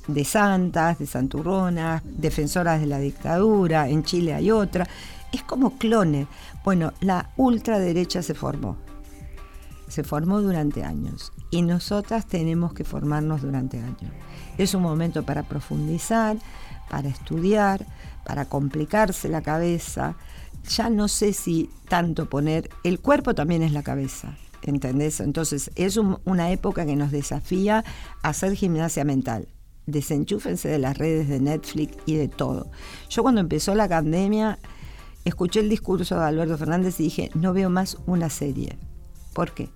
[0.08, 3.88] de santas, de santurronas, defensoras de la dictadura.
[3.88, 4.88] En Chile hay otra.
[5.32, 6.28] Es como clones.
[6.66, 8.78] Bueno, la ultraderecha se formó
[9.88, 14.10] se formó durante años y nosotras tenemos que formarnos durante años.
[14.58, 16.38] Es un momento para profundizar,
[16.90, 17.86] para estudiar,
[18.26, 20.16] para complicarse la cabeza.
[20.70, 25.20] Ya no sé si tanto poner, el cuerpo también es la cabeza, ¿entendés?
[25.20, 27.84] Entonces es un- una época que nos desafía
[28.22, 29.48] a hacer gimnasia mental.
[29.88, 32.70] Desenchúfense de las redes de Netflix y de todo.
[33.10, 34.60] Yo cuando empezó la pandemia
[35.26, 38.78] escuché el discurso de Alberto Fernández y dije, no veo más una serie.
[39.34, 39.70] ¿Por qué?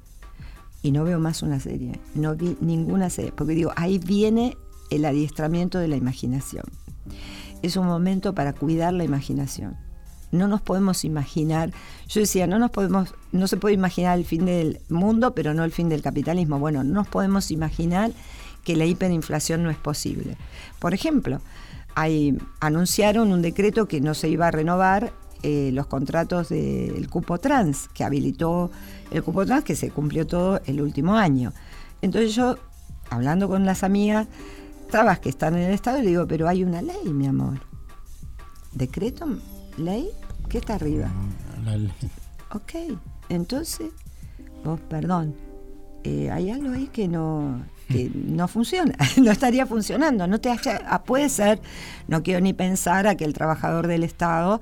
[0.82, 2.00] y no veo más una serie.
[2.14, 3.32] No vi ninguna serie.
[3.32, 4.56] Porque digo, ahí viene
[4.92, 6.64] el adiestramiento de la imaginación.
[7.64, 9.78] Es un momento para cuidar la imaginación.
[10.36, 11.72] No nos podemos imaginar,
[12.08, 15.64] yo decía, no nos podemos, no se puede imaginar el fin del mundo, pero no
[15.64, 16.60] el fin del capitalismo.
[16.60, 18.12] Bueno, no nos podemos imaginar
[18.64, 20.38] que la hiperinflación no es posible.
[20.80, 21.40] Por ejemplo,
[21.96, 27.38] hay, anunciaron un decreto que no se iba a renovar eh, los contratos del cupo
[27.38, 28.72] trans, que habilitó
[29.12, 31.54] el cupo trans, que se cumplió todo el último año.
[32.02, 32.58] Entonces yo,
[33.10, 34.28] hablando con las amigas,
[34.90, 37.60] trabas que están en el Estado, le digo, pero hay una ley, mi amor.
[38.74, 39.26] ¿Decreto?
[39.78, 40.10] ¿Ley?
[40.50, 41.10] ¿Qué está arriba?
[41.64, 41.92] La ley.
[42.54, 42.98] Ok,
[43.30, 43.88] entonces,
[44.64, 45.36] vos, perdón,
[46.04, 50.82] eh, hay algo ahí que no, que no funciona, no estaría funcionando, no te haya-
[50.88, 51.60] ah, puede ser,
[52.08, 54.62] no quiero ni pensar a que el trabajador del Estado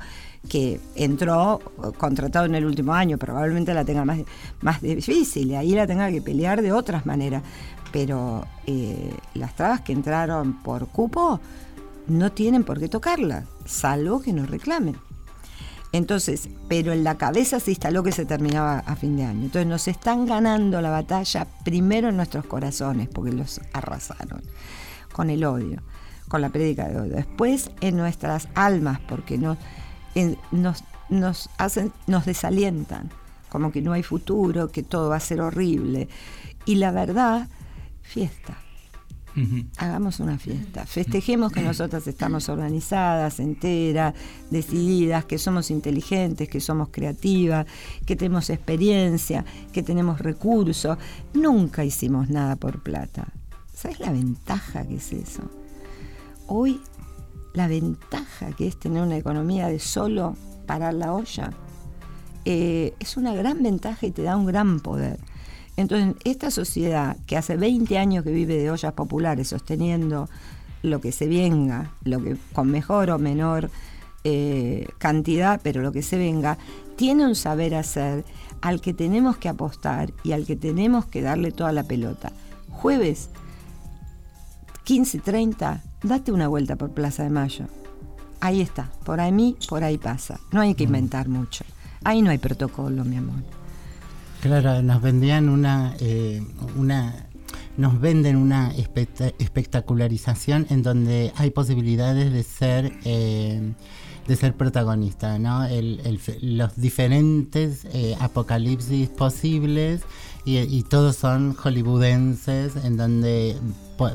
[0.50, 1.62] que entró
[1.98, 4.20] contratado en el último año, probablemente la tenga más,
[4.62, 7.44] más difícil y ahí la tenga que pelear de otras maneras.
[7.94, 11.40] Pero eh, las trabas que entraron por cupo
[12.08, 14.98] no tienen por qué tocarlas, salvo que nos reclamen.
[15.94, 19.44] Entonces, pero en la cabeza se instaló que se terminaba a fin de año.
[19.44, 24.42] Entonces nos están ganando la batalla primero en nuestros corazones, porque los arrasaron,
[25.14, 25.84] con el odio,
[26.28, 27.16] con la prédica de odio.
[27.16, 29.60] Después en nuestras almas, porque nos,
[30.52, 33.12] nos, nos hacen, nos desalientan,
[33.50, 36.10] como que no hay futuro, que todo va a ser horrible.
[36.66, 37.48] Y la verdad,
[38.02, 38.63] fiesta.
[39.78, 40.86] Hagamos una fiesta.
[40.86, 44.14] Festejemos que nosotras estamos organizadas, enteras,
[44.52, 47.66] decididas, que somos inteligentes, que somos creativas,
[48.06, 50.98] que tenemos experiencia, que tenemos recursos.
[51.34, 53.28] Nunca hicimos nada por plata.
[53.74, 55.44] ¿Sabes la ventaja que es eso?
[56.48, 56.80] Hoy,
[57.54, 60.36] la ventaja que es tener una economía de solo
[60.68, 61.52] parar la olla
[62.46, 65.20] eh, es una gran ventaja y te da un gran poder.
[65.76, 70.30] Entonces, esta sociedad que hace 20 años que vive de ollas populares, sosteniendo
[70.84, 73.72] lo que se venga, lo que con mejor o menor
[74.24, 76.58] eh, cantidad, pero lo que se venga,
[76.96, 78.24] tiene un saber hacer
[78.62, 82.32] al que tenemos que apostar y al que tenemos que darle toda la pelota.
[82.70, 83.30] Jueves
[84.86, 87.66] 15.30, date una vuelta por Plaza de Mayo.
[88.42, 90.40] Ahí está, por ahí, por ahí pasa.
[90.52, 91.64] No hay que inventar mucho.
[92.04, 93.63] Ahí no hay protocolo, mi amor.
[94.44, 97.28] Claro, nos vendían una, eh, una,
[97.78, 103.72] nos venden una especta- espectacularización en donde hay posibilidades de ser, eh,
[104.28, 105.64] de ser protagonista, ¿no?
[105.64, 106.20] El- el
[106.58, 110.02] los diferentes eh, apocalipsis posibles
[110.44, 113.56] y, todos son hollywoodenses en donde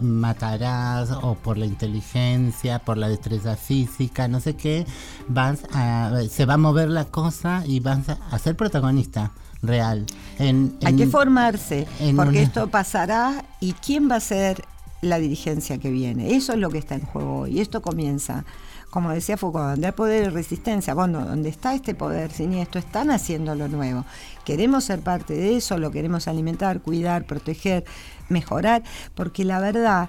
[0.02, 4.84] matarás o por la inteligencia, por la destreza física, no sé qué,
[5.28, 10.06] vas a, se va a mover la cosa y vas a ser protagonista real.
[10.38, 11.86] En- Hay que formarse,
[12.16, 14.62] porque una- esto pasará y quién va a ser
[15.00, 16.34] la dirigencia que viene.
[16.34, 17.60] Eso es lo que está en juego hoy.
[17.60, 18.44] Esto comienza
[18.90, 23.10] como decía Foucault, donde hay poder y resistencia, bueno, donde está este poder siniestro, están
[23.10, 24.06] haciendo lo nuevo.
[24.46, 27.84] Queremos ser parte de eso, lo queremos alimentar, cuidar, proteger,
[28.30, 28.82] mejorar,
[29.14, 30.08] porque la verdad,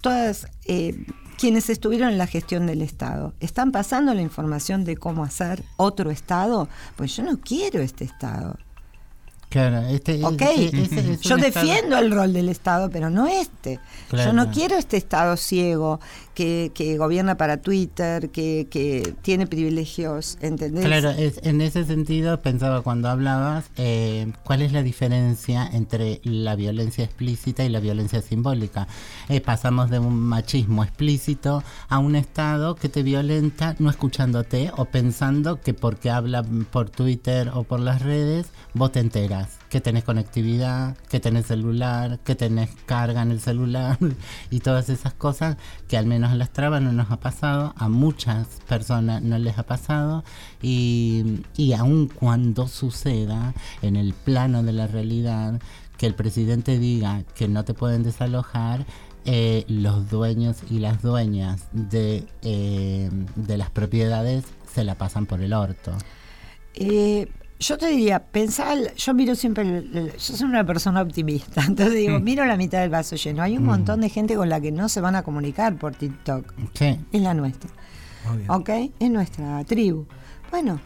[0.00, 1.06] todas eh,
[1.38, 6.10] quienes estuvieron en la gestión del Estado, ¿están pasando la información de cómo hacer otro
[6.10, 6.68] Estado?
[6.96, 8.56] Pues yo no quiero este Estado.
[9.50, 13.26] Claro, este, Ok, ese- ese es yo estado- defiendo el rol del Estado, pero no
[13.26, 13.80] este.
[14.12, 15.98] Yo no quiero este Estado ciego
[16.34, 20.84] que, que gobierna para Twitter, que, que tiene privilegios, ¿entendés?
[20.84, 26.54] Claro, es- en ese sentido pensaba cuando hablabas, eh, ¿cuál es la diferencia entre la
[26.54, 28.86] violencia explícita y la violencia simbólica?
[29.28, 34.84] Eh, pasamos de un machismo explícito a un Estado que te violenta no escuchándote o
[34.84, 40.04] pensando que porque habla por Twitter o por las redes, vos te enteras que tenés
[40.04, 43.98] conectividad, que tenés celular, que tenés carga en el celular
[44.50, 45.56] y todas esas cosas
[45.88, 49.58] que al menos a las trabas no nos ha pasado, a muchas personas no les
[49.58, 50.24] ha pasado
[50.62, 55.60] y, y aun cuando suceda en el plano de la realidad
[55.96, 58.86] que el presidente diga que no te pueden desalojar,
[59.26, 65.42] eh, los dueños y las dueñas de, eh, de las propiedades se la pasan por
[65.42, 65.92] el orto.
[66.74, 67.28] Eh,
[67.60, 71.94] yo te diría, pensar, yo miro siempre, el- el- yo soy una persona optimista, entonces
[71.94, 72.24] digo, Mm.
[72.24, 73.42] miro la mitad del vaso lleno.
[73.42, 76.52] Hay un montón de gente con la que no se van a comunicar por TikTok.
[76.74, 76.98] Sí.
[77.12, 77.70] Es la nuestra.
[78.48, 78.68] ¿Ok?
[78.98, 80.06] Es nuestra tribu.
[80.50, 80.80] Bueno,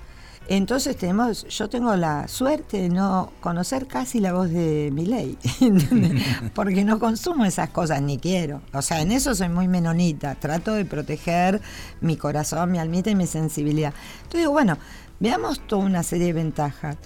[0.46, 5.38] entonces tenemos, yo tengo la suerte de no conocer casi la voz de mi ley,
[6.54, 8.60] porque no consumo esas cosas, ni quiero.
[8.72, 11.60] O sea, en eso soy muy menonita, trato de proteger
[12.00, 13.92] mi corazón, mi almita y mi sensibilidad.
[14.18, 14.76] Entonces digo, bueno,
[15.20, 16.96] veamos toda una serie de ventajas.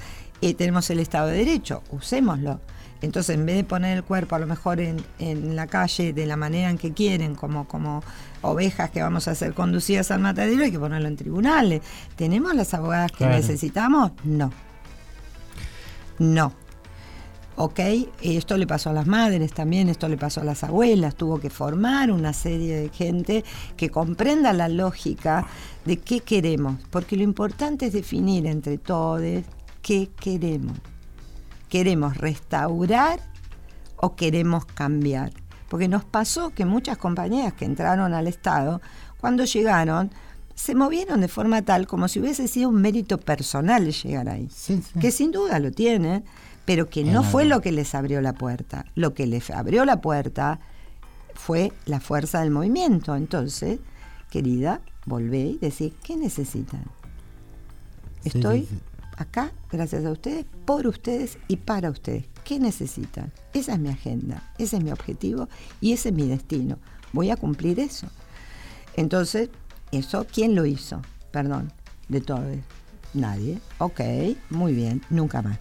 [0.41, 2.61] Eh, tenemos el Estado de Derecho, usémoslo.
[3.01, 6.27] Entonces, en vez de poner el cuerpo a lo mejor en, en la calle de
[6.27, 8.03] la manera en que quieren, como, como
[8.43, 11.83] ovejas que vamos a ser conducidas al matadero, hay que ponerlo en tribunales.
[12.17, 13.35] ¿Tenemos las abogadas que Claro.
[13.37, 14.13] necesitamos?
[14.25, 14.53] No.
[16.19, 16.53] No.
[17.61, 17.81] ¿Ok?
[18.23, 21.51] Esto le pasó a las madres también, esto le pasó a las abuelas, tuvo que
[21.51, 23.45] formar una serie de gente
[23.77, 25.45] que comprenda la lógica
[25.85, 29.43] de qué queremos, porque lo importante es definir entre todos
[29.83, 30.79] qué queremos.
[31.69, 33.19] ¿Queremos restaurar
[33.97, 35.33] o queremos cambiar?
[35.69, 38.81] Porque nos pasó que muchas compañías que entraron al Estado,
[39.21, 40.13] cuando llegaron,
[40.55, 44.49] se movieron de forma tal como si hubiese sido un mérito personal llegar ahí.
[45.01, 46.25] Que sin duda lo tienen,
[46.69, 48.85] pero que no fue lo que les abrió la puerta.
[48.95, 50.61] Lo que les abrió la puerta
[51.33, 53.17] fue la fuerza del movimiento.
[53.17, 53.81] Entonces,
[54.31, 56.85] querida, volvé y decir, ¿qué necesitan?
[58.23, 58.81] Estoy sí, sí.
[59.17, 62.27] acá, gracias a ustedes, por ustedes y para ustedes.
[62.45, 63.33] ¿Qué necesitan?
[63.55, 65.49] Esa es mi agenda, ese es mi objetivo
[65.81, 66.77] y ese es mi destino.
[67.15, 68.09] Voy a cumplir eso.
[68.95, 69.49] Entonces,
[69.91, 71.01] ¿eso quién lo hizo?
[71.31, 71.73] Perdón,
[72.11, 72.59] de todos.
[73.15, 73.59] Nadie.
[73.79, 74.03] Ok,
[74.51, 75.59] muy bien, nunca más.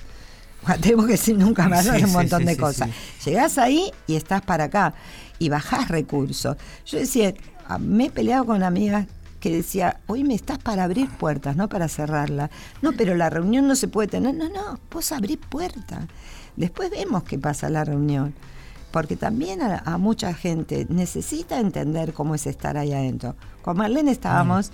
[0.82, 2.90] Tenemos que decir nunca más, Sí, un sí, montón sí, de cosas.
[3.26, 4.94] Llegás ahí y estás para acá
[5.40, 6.58] y bajás recursos.
[6.86, 7.34] Yo decía,
[7.68, 9.08] ah, me he peleado con amigas
[9.40, 12.50] que decía, hoy me estás para abrir puertas, no para cerrarlas.
[12.82, 14.34] No, pero la reunión no se puede tener.
[14.34, 16.06] No, no, vos abrís puertas.
[16.56, 18.34] Después vemos qué pasa la reunión.
[18.92, 23.36] Porque también a, a mucha gente necesita entender cómo es estar ahí adentro.
[23.62, 24.72] Con Marlene estábamos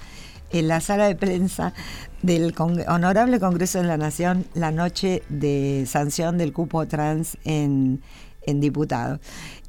[0.53, 1.73] en la sala de prensa
[2.21, 2.53] del
[2.87, 8.01] Honorable Congreso de la Nación la noche de sanción del cupo trans en,
[8.45, 9.19] en diputados.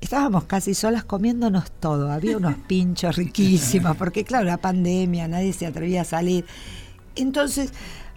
[0.01, 2.12] Estábamos casi solas comiéndonos todo.
[2.12, 6.45] Había unos pinchos riquísimos, porque claro, la pandemia, nadie se atrevía a salir.
[7.16, 7.72] Entonces,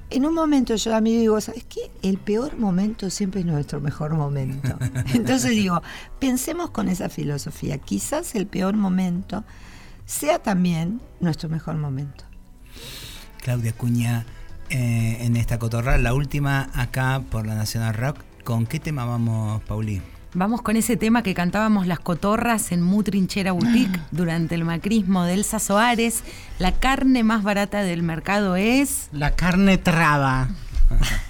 [0.09, 1.91] en un momento yo a mí digo, ¿sabes qué?
[2.01, 4.77] El peor momento siempre es nuestro mejor momento.
[5.13, 5.81] Entonces digo,
[6.19, 7.77] pensemos con esa filosofía.
[7.77, 9.43] Quizás el peor momento
[10.05, 12.27] sea también nuestro mejor momento.
[13.41, 14.25] Claudia Cuña,
[14.69, 18.19] eh, en esta cotorral, la última acá por la Nacional Rock.
[18.43, 20.01] ¿Con qué tema vamos, Pauli?
[20.33, 25.23] Vamos con ese tema que cantábamos las cotorras en Mu Trinchera Boutique durante el macrismo
[25.23, 26.23] de Elsa Soares.
[26.59, 29.07] La carne más barata del mercado es.
[29.11, 30.49] La carne traba.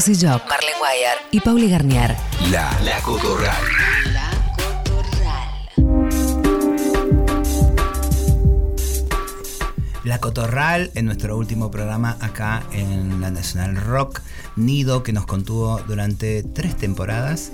[0.00, 2.14] Susy Job, Marlene Guayar y Pauli Garnier.
[2.52, 3.64] La, la Cotorral.
[10.04, 14.20] La Cotorral en nuestro último programa acá en la Nacional Rock,
[14.54, 17.50] Nido que nos contuvo durante tres temporadas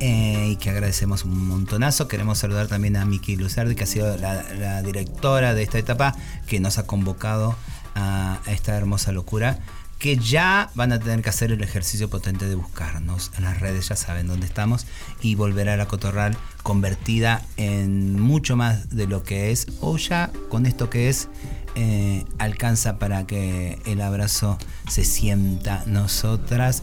[0.00, 2.06] eh, y que agradecemos un montonazo.
[2.06, 6.14] Queremos saludar también a Miki Luzardi, que ha sido la, la directora de esta etapa,
[6.46, 7.56] que nos ha convocado
[7.94, 9.60] a, a esta hermosa locura.
[9.98, 13.88] Que ya van a tener que hacer el ejercicio potente de buscarnos en las redes,
[13.88, 14.86] ya saben dónde estamos,
[15.20, 20.30] y volver a la Cotorral convertida en mucho más de lo que es, o ya
[20.48, 21.28] con esto que es,
[21.74, 25.84] eh, alcanza para que el abrazo se sienta.
[25.86, 26.82] Nosotras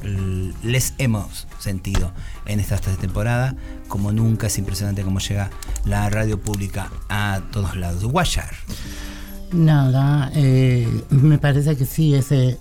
[0.64, 2.14] les hemos sentido
[2.46, 3.56] en esta temporada,
[3.88, 5.50] como nunca es impresionante cómo llega
[5.84, 8.06] la radio pública a todos lados.
[8.06, 8.56] Guayar.
[9.52, 12.58] Nada, eh, me parece que sí, ese,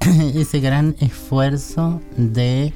[0.34, 2.72] ese gran esfuerzo de,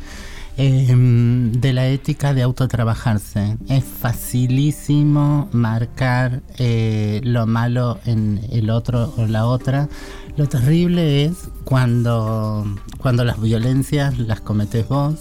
[0.57, 3.57] eh, de la ética de autotrabajarse.
[3.69, 9.89] Es facilísimo marcar eh, lo malo en el otro o la otra.
[10.37, 12.65] Lo terrible es cuando,
[12.99, 15.15] cuando las violencias las cometes vos.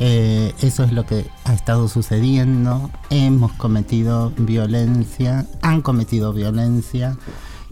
[0.00, 2.90] Eh, eso es lo que ha estado sucediendo.
[3.10, 7.16] Hemos cometido violencia, han cometido violencia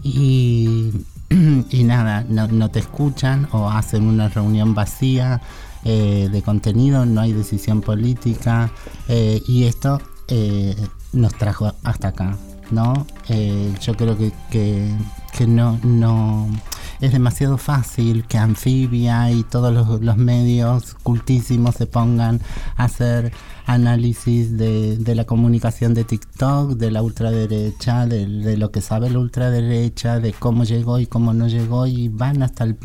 [0.03, 0.91] y,
[1.29, 5.41] y nada, no, no te escuchan o hacen una reunión vacía
[5.85, 8.71] eh, de contenido, no hay decisión política
[9.09, 10.75] eh, y esto eh,
[11.11, 12.37] nos trajo hasta acá,
[12.71, 13.05] ¿no?
[13.81, 14.89] Yo creo que, que,
[15.37, 16.47] que no, no
[17.05, 22.39] es demasiado fácil que Anfibia y todos los, los medios cultísimos se pongan
[22.77, 23.31] a hacer
[23.65, 29.09] análisis de, de la comunicación de TikTok, de la ultraderecha, de, de lo que sabe
[29.09, 32.77] la ultraderecha, de cómo llegó y cómo no llegó y van hasta el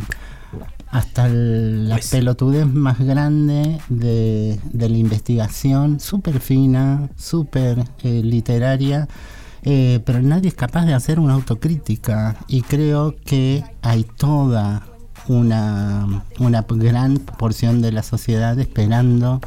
[0.91, 9.07] hasta la Pues- pelotudez más grande de, de la investigación, súper fina, súper eh, literaria,
[9.71, 14.87] eh, pero nadie es capaz de hacer una autocrítica y creo que hay toda
[15.27, 19.43] una, una gran porción de la sociedad esperando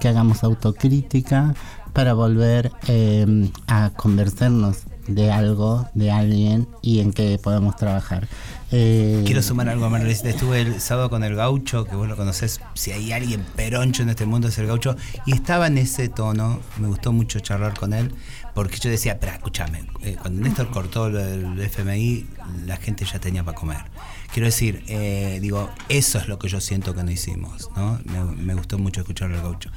[0.00, 1.54] que hagamos autocrítica
[1.92, 8.28] para volver eh, a convencernos de algo, de alguien y en qué podemos trabajar.
[8.72, 10.30] Eh, Quiero sumar algo, Margarita.
[10.30, 12.60] Estuve el sábado con el gaucho, que vos lo conocés.
[12.74, 14.96] Si hay alguien peroncho en este mundo es el gaucho.
[15.26, 16.60] Y estaba en ese tono.
[16.78, 18.12] Me gustó mucho charlar con él.
[18.56, 22.26] Porque yo decía, pero escúchame, eh, cuando Néstor cortó del FMI,
[22.64, 23.84] la gente ya tenía para comer.
[24.32, 28.00] Quiero decir, eh, digo, eso es lo que yo siento que no hicimos, ¿no?
[28.04, 29.68] Me, me gustó mucho escucharlo al gaucho.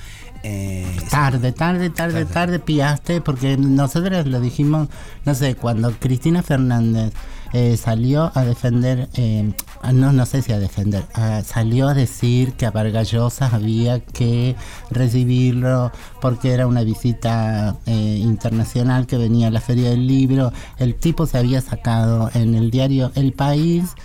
[0.43, 4.87] Eh, Tarde, tarde, tarde, tarde pillaste, porque nosotros lo dijimos,
[5.25, 7.11] no sé, cuando Cristina Fernández
[7.53, 9.51] eh, salió a defender, eh,
[9.93, 11.05] no, no sé si a defender,
[11.43, 14.55] salió a decir que a Vargallosa había que
[14.91, 15.91] recibirlo
[16.21, 20.51] porque era una visita eh, internacional que venía a la Feria del Libro.
[20.77, 23.95] El tipo se había sacado en el diario El País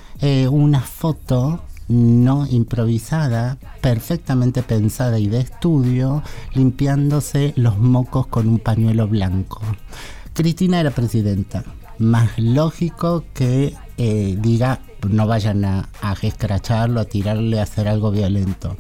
[0.50, 6.22] una foto no improvisada, perfectamente pensada y de estudio,
[6.54, 9.60] limpiándose los mocos con un pañuelo blanco.
[10.32, 11.62] Cristina era presidenta.
[11.98, 18.10] Más lógico que eh, diga no vayan a, a escracharlo, a tirarle, a hacer algo
[18.10, 18.76] violento.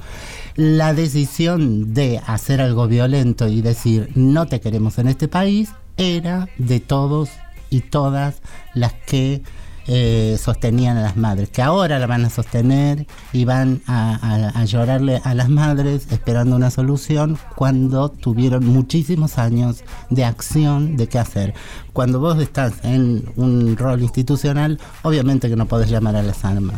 [0.56, 6.48] La decisión de hacer algo violento y decir no te queremos en este país era
[6.58, 7.30] de todos
[7.70, 8.40] y todas
[8.74, 9.42] las que
[9.86, 14.14] eh, sostenían a las madres, que ahora la van a sostener y van a,
[14.54, 20.96] a- a llorarle a las madres esperando una solución cuando tuvieron muchísimos años de acción
[20.96, 21.54] de qué hacer.
[21.92, 26.74] Cuando vos estás en un rol institucional, obviamente que no podés llamar a las armas,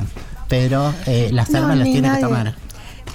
[0.49, 2.23] pero eh, las No, armas las tiene que nadie.
[2.25, 2.55] tomar.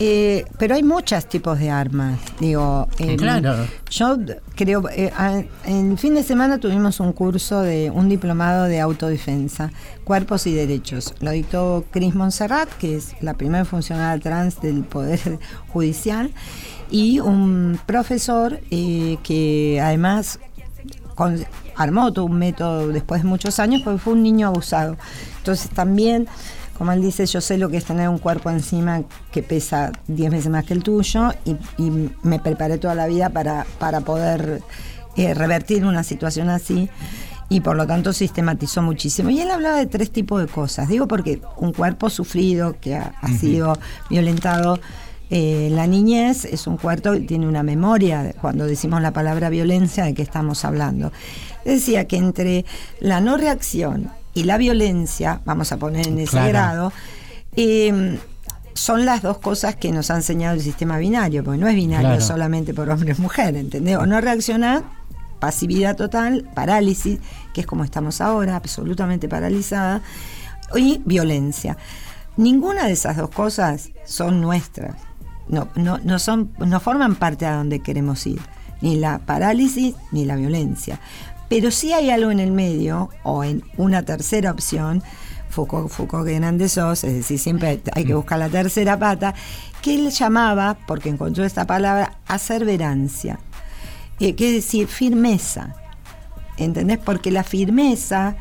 [0.04, 2.20] Eh, pero hay muchos tipos de armas.
[2.40, 3.68] Digo, em, Claro.
[3.92, 4.18] Yo
[4.56, 9.72] creo, eh, a- en fin de semana tuvimos un curso de un diplomado de autodefensa,
[10.04, 11.14] cuerpos y derechos.
[11.20, 15.38] Lo dictó Cris Monserrat, que es la primera funcionaria trans del Poder
[15.72, 16.32] Judicial,
[16.90, 20.40] y un profesor eh, que además
[21.14, 21.46] con-
[21.76, 24.98] armó todo un método después de muchos años porque fue un niño abusado.
[25.38, 26.28] Entonces también,
[26.82, 30.32] como él dice, yo sé lo que es tener un cuerpo encima que pesa 10
[30.32, 34.64] veces más que el tuyo y, y me preparé toda la vida para, para poder
[35.16, 36.90] eh, revertir una situación así
[37.50, 39.30] y por lo tanto sistematizó muchísimo.
[39.30, 40.88] Y él hablaba de tres tipos de cosas.
[40.90, 43.78] Digo porque un cuerpo sufrido que ha, sido
[44.10, 44.80] violentado
[45.30, 50.04] eh, la niñez es un cuarto que tiene una memoria cuando decimos la palabra violencia
[50.06, 51.12] de qué estamos hablando.
[51.64, 52.66] Decía que entre
[53.00, 56.48] la no reacción y la violencia, vamos a poner en ese Claro.
[56.50, 56.94] grado,
[57.56, 58.20] eh,
[58.74, 62.08] son las dos cosas que nos ha enseñado el sistema binario, porque no es binario
[62.10, 62.22] Claro.
[62.22, 63.98] solamente por hombre o mujer, ¿entendés?
[63.98, 64.84] O no reaccionar,
[65.40, 67.20] pasividad total, parálisis,
[67.54, 70.02] que es como estamos ahora, absolutamente paralizada,
[70.76, 71.78] y violencia.
[72.38, 74.96] Ninguna de esas dos cosas son nuestras.
[75.50, 78.40] No, no, no, son, no forman parte a donde queremos ir.
[78.80, 81.00] Ni la parálisis ni la violencia.
[81.52, 85.04] Pero sí hay algo en el medio, o en una tercera opción,
[85.50, 89.36] Foucault, Foucault que grande sos, es decir, siempre hay que buscar la tercera pata,
[89.82, 93.38] que él llamaba, porque encontró esta palabra, aseverancia.
[94.22, 95.76] Eh, que es decir, firmeza.
[96.56, 97.00] ¿Entendés?
[97.00, 98.38] Porque la firmeza,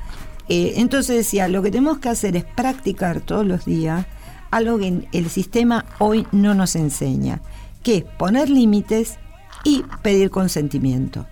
[0.49, 4.07] eh, entonces decía, lo que tenemos que hacer es practicar todos los días
[4.53, 7.41] algo que el sistema hoy no nos enseña,
[7.83, 9.19] que es poner límites
[9.65, 11.27] y pedir consentimiento.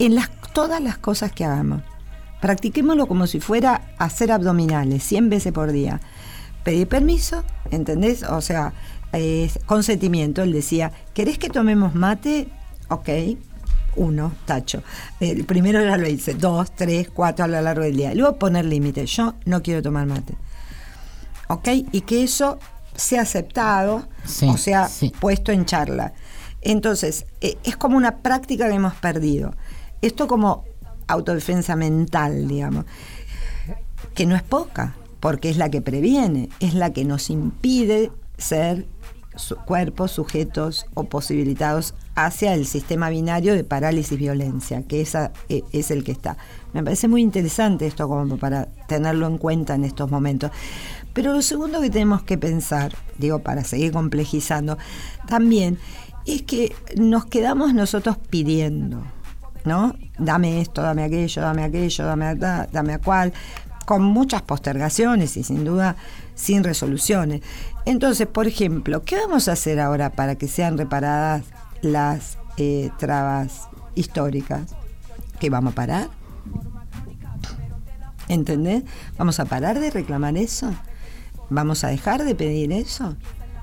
[0.00, 1.82] En las, todas las cosas que hagamos.
[2.40, 6.00] Practiquémoslo como si fuera hacer abdominales 100 veces por día.
[6.64, 8.22] Pedir permiso, ¿entendés?
[8.22, 8.72] O sea,
[9.12, 10.42] eh, consentimiento.
[10.42, 12.48] Él decía, ¿querés que tomemos mate?
[12.88, 13.08] Ok,
[13.96, 14.82] uno, tacho.
[15.20, 18.14] El primero ya lo hice, dos, tres, cuatro a lo largo del día.
[18.14, 19.10] Luego poner límites.
[19.10, 20.34] Yo no quiero tomar mate.
[21.48, 21.68] ¿Ok?
[21.92, 22.58] Y que eso
[22.94, 25.12] sea aceptado Sí, o sea sí.
[25.20, 26.12] puesto en charla.
[26.62, 29.54] Entonces, eh, es como una práctica que hemos perdido.
[30.02, 30.64] Esto como
[31.06, 32.84] autodefensa mental, digamos,
[34.14, 38.86] que no es poca, porque es la que previene, es la que nos impide ser
[39.66, 45.90] cuerpos sujetos o posibilitados hacia el sistema binario de parálisis violencia, que esa, e- es
[45.90, 46.36] el que está.
[46.72, 50.50] Me parece muy interesante esto como para tenerlo en cuenta en estos momentos.
[51.12, 54.78] Pero lo segundo que tenemos que pensar, digo, para seguir complejizando,
[55.28, 55.78] también
[56.26, 59.02] es que nos quedamos nosotros pidiendo,
[59.64, 59.94] ¿no?
[60.18, 63.32] Dame esto, dame aquello, dame aquello, dame a, da- dame a cual,
[63.86, 65.96] con muchas postergaciones y sin duda
[66.34, 67.42] sin resoluciones.
[67.84, 71.44] Entonces, por ejemplo, ¿qué vamos a hacer ahora para que sean reparadas
[71.82, 74.62] las eh, trabas históricas?
[75.38, 76.08] ¿Que vamos a parar?
[78.28, 78.84] ¿Entendés?
[79.18, 80.70] ¿Vamos a parar de reclamar eso?
[81.48, 83.16] ¿Vamos a dejar de pedir eso?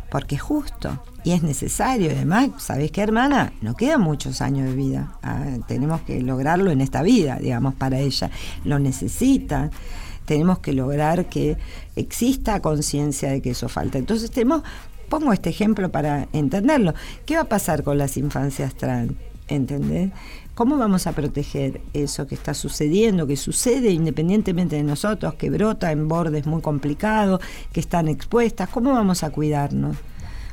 [0.09, 2.11] Porque es justo y es necesario.
[2.11, 3.51] Además, ¿sabés qué, hermana?
[3.61, 5.17] No quedan muchos años de vida.
[5.21, 8.31] Ah, tenemos que lograrlo en esta vida, digamos, para ella.
[8.63, 9.69] Lo necesita.
[10.25, 11.57] Tenemos que lograr que
[11.95, 13.97] exista conciencia de que eso falta.
[13.97, 14.63] Entonces, tenemos,
[15.09, 16.93] pongo este ejemplo para entenderlo.
[17.25, 19.13] ¿Qué va a pasar con las infancias trans?
[19.49, 20.11] ¿Entendés?
[20.57, 25.91] ¿Cómo vamos a proteger eso que está sucediendo, que sucede independientemente de nosotros, que brota
[25.91, 27.41] en bordes muy complicados,
[27.71, 28.67] que están expuestas?
[28.67, 29.97] ¿Cómo vamos a cuidarnos?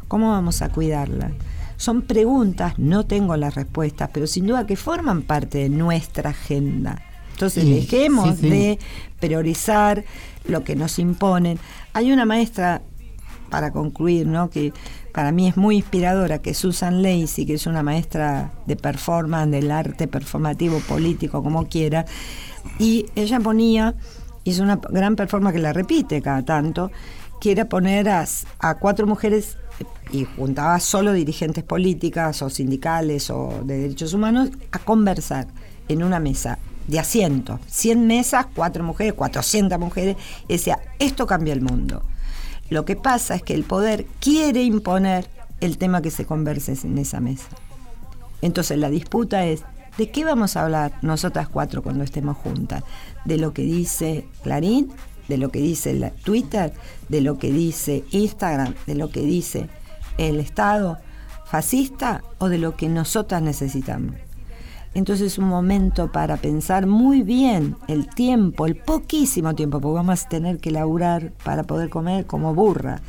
[0.07, 1.33] ¿Cómo vamos a cuidarlas?
[1.79, 7.01] Son preguntas, no tengo las respuestas, pero sin duda que forman parte de nuestra agenda.
[7.33, 8.51] Entonces Sí, dejemos sí, sí.
[8.51, 8.79] de
[9.21, 10.05] priorizar
[10.47, 11.59] lo que nos imponen.
[11.95, 12.83] Hay una maestra,
[13.49, 14.51] para concluir, ¿no?
[14.51, 14.75] que
[15.15, 19.71] para mí es muy inspiradora, que Susan Lacey, que es una maestra de performance, del
[19.71, 22.05] arte performativo, político, como quiera,
[22.81, 23.95] y ella ponía,
[24.43, 26.91] hizo una gran performance que la repite cada tanto,
[27.41, 28.25] que era poner a,
[28.59, 29.57] a cuatro mujeres
[30.11, 35.47] y juntaba solo dirigentes políticas o sindicales o de derechos humanos a conversar
[35.87, 36.59] en una mesa
[36.89, 40.17] de asiento, 100 mesas, cuatro mujeres, 400 mujeres,
[40.49, 42.03] y decía, esto cambia el mundo.
[42.75, 45.29] Lo que pasa es que el poder quiere imponer
[45.61, 47.47] el tema que se converse en esa mesa.
[48.43, 49.63] Entonces la disputa es,
[49.97, 52.83] ¿de qué vamos a hablar nosotras cuatro cuando estemos juntas?
[53.25, 54.91] ¿De lo que dice Clarín?
[55.29, 56.73] ¿De lo que dice Twitter?
[57.09, 58.75] ¿De lo que dice Instagram?
[58.89, 59.69] ¿De lo que dice
[60.19, 60.99] el Estado
[61.47, 62.25] fascista?
[62.39, 64.17] ¿O de lo que nosotras necesitamos?
[64.95, 70.25] Entonces es un momento para pensar muy bien el tiempo, el poquísimo tiempo, porque vamos
[70.25, 73.01] a tener que laburar para poder comer como burra.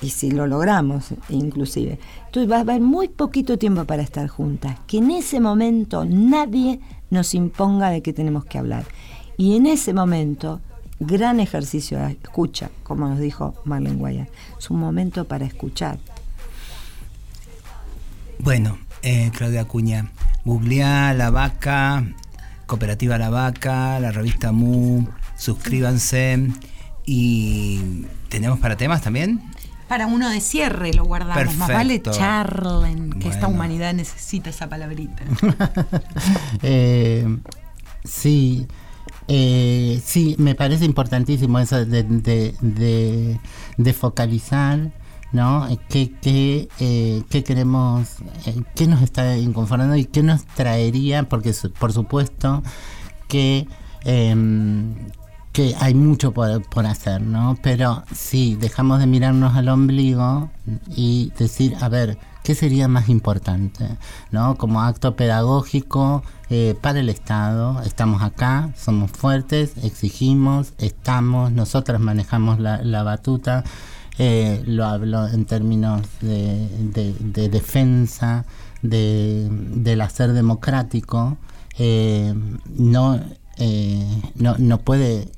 [0.00, 1.98] Y si lo logramos, inclusive.
[2.26, 4.76] Entonces va a haber muy poquito tiempo para estar juntas.
[4.86, 6.80] Que en ese momento nadie
[7.10, 8.84] nos imponga de qué tenemos que hablar.
[9.36, 10.60] Y en ese momento,
[11.00, 14.28] gran ejercicio de escucha, como nos dijo Marlene Guaya.
[14.58, 15.98] Es un momento para escuchar.
[18.38, 20.12] Bueno, eh, Claudia Acuña,
[20.48, 22.04] googleá La Vaca,
[22.66, 26.48] Cooperativa La Vaca, la revista Mu, suscríbanse
[27.04, 29.42] y tenemos para temas también.
[29.88, 31.54] Para uno de cierre lo guardamos.
[31.56, 32.12] Más vale Perfecto.
[32.18, 35.22] charlen, que esta humanidad necesita esa palabrita.
[36.62, 37.26] Eh,
[38.04, 38.66] sí,
[39.28, 43.40] eh, sí, me parece importantísimo eso de, de- de-
[43.76, 44.90] de focalizar,
[45.32, 45.68] ¿no?
[45.68, 48.16] Eh, ¿Qué, qué, eh, qué queremos,
[48.46, 51.28] eh, qué nos está inconformando y qué nos traería?
[51.28, 52.62] Porque por supuesto
[53.28, 53.66] que
[54.04, 54.94] em,
[55.58, 57.58] que hay mucho por, por hacer, ¿no?
[57.62, 60.50] Pero si dejamos de mirarnos al ombligo
[60.88, 63.88] y decir, a ver, ¿qué sería más importante?
[64.30, 64.56] ¿No?
[64.56, 72.60] Como acto pedagógico eh, para el Estado, estamos acá, somos fuertes, exigimos, estamos, nosotras manejamos
[72.60, 73.64] la, la batuta,
[74.18, 78.44] eh, lo hablo en términos de, de- de defensa
[78.82, 81.36] de- del hacer democrático,
[81.78, 82.34] eh,
[82.76, 83.20] no,
[83.58, 85.28] eh, no, no puede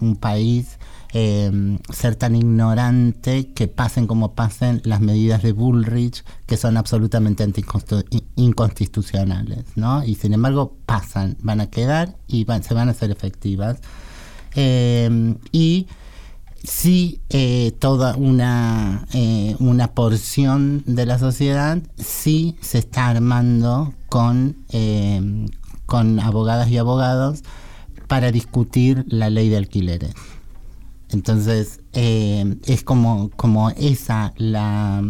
[0.00, 0.78] un país
[1.10, 7.44] ser tan ignorante que pasen como pasen las medidas de Bullrich que son absolutamente
[8.36, 10.04] inconstitucionales, ¿no?
[10.04, 13.78] Y sin embargo pasan, van a quedar y van- se van a hacer efectivas.
[15.52, 15.86] Y
[16.64, 24.56] sí eh, toda una, eh, una porción de la sociedad sí se está armando con,
[24.70, 25.46] eh,
[25.86, 27.42] con abogadas y abogados
[28.08, 30.14] para discutir la ley de alquileres.
[31.10, 35.02] Entonces, eh, es como, como esa la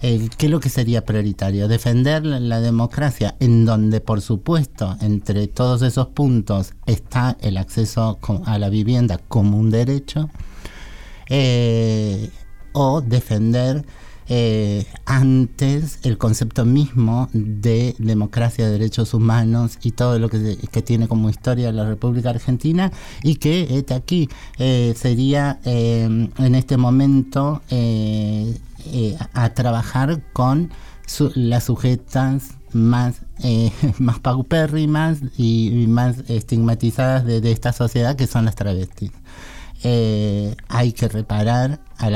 [0.00, 1.68] ¿qué es lo que sería prioritario?
[1.68, 8.58] Defender la, democracia, en donde, por supuesto, entre todos esos puntos está el acceso a
[8.58, 10.28] la vivienda como un derecho,
[11.34, 12.28] eh,
[12.72, 13.86] o defender
[14.28, 21.30] eh, antes el concepto mismo de democracia, derechos humanos y todo lo que, tiene como
[21.30, 24.28] historia la República Argentina y que este aquí
[24.58, 27.62] eh, sería en este momento
[29.32, 30.70] a, trabajar con
[31.06, 33.22] su- las sujetas más,
[33.98, 39.12] más paupérrimas y, más estigmatizadas de esta sociedad que son las travestis
[39.84, 42.10] eh, hay que reparar a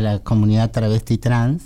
[0.00, 1.64] la, comunidad travesti trans.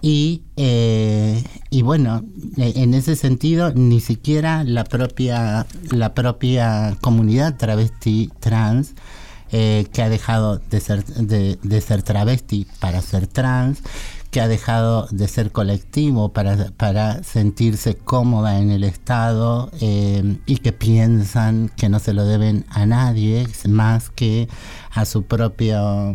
[0.00, 2.24] Y, eh, y bueno,
[2.56, 8.94] eh, en ese sentido, ni siquiera la propia, la propia comunidad travesti trans,
[9.50, 13.82] que ha dejado de ser, de ser travesti para ser trans,
[14.32, 20.56] que ha dejado de ser colectivo para, para sentirse cómoda en el Estado eh, y
[20.56, 24.48] que piensan que no se lo deben a nadie más que
[24.90, 26.14] a su propio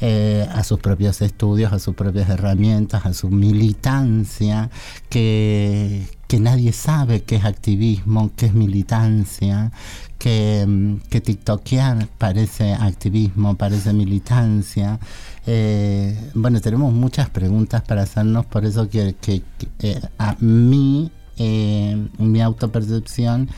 [0.00, 4.70] eh, a sus propios estudios, a sus propias herramientas, a su militancia,
[5.08, 9.70] que, que nadie sabe qué es activismo, qué es militancia,
[10.18, 14.98] que, mm, que tiktokear parece activismo, parece militancia.
[15.46, 19.42] Eh, bueno, tenemos muchas preguntas para hacernos, por eso que, que-
[19.80, 23.48] eh, a mí, eh, mi autopercepción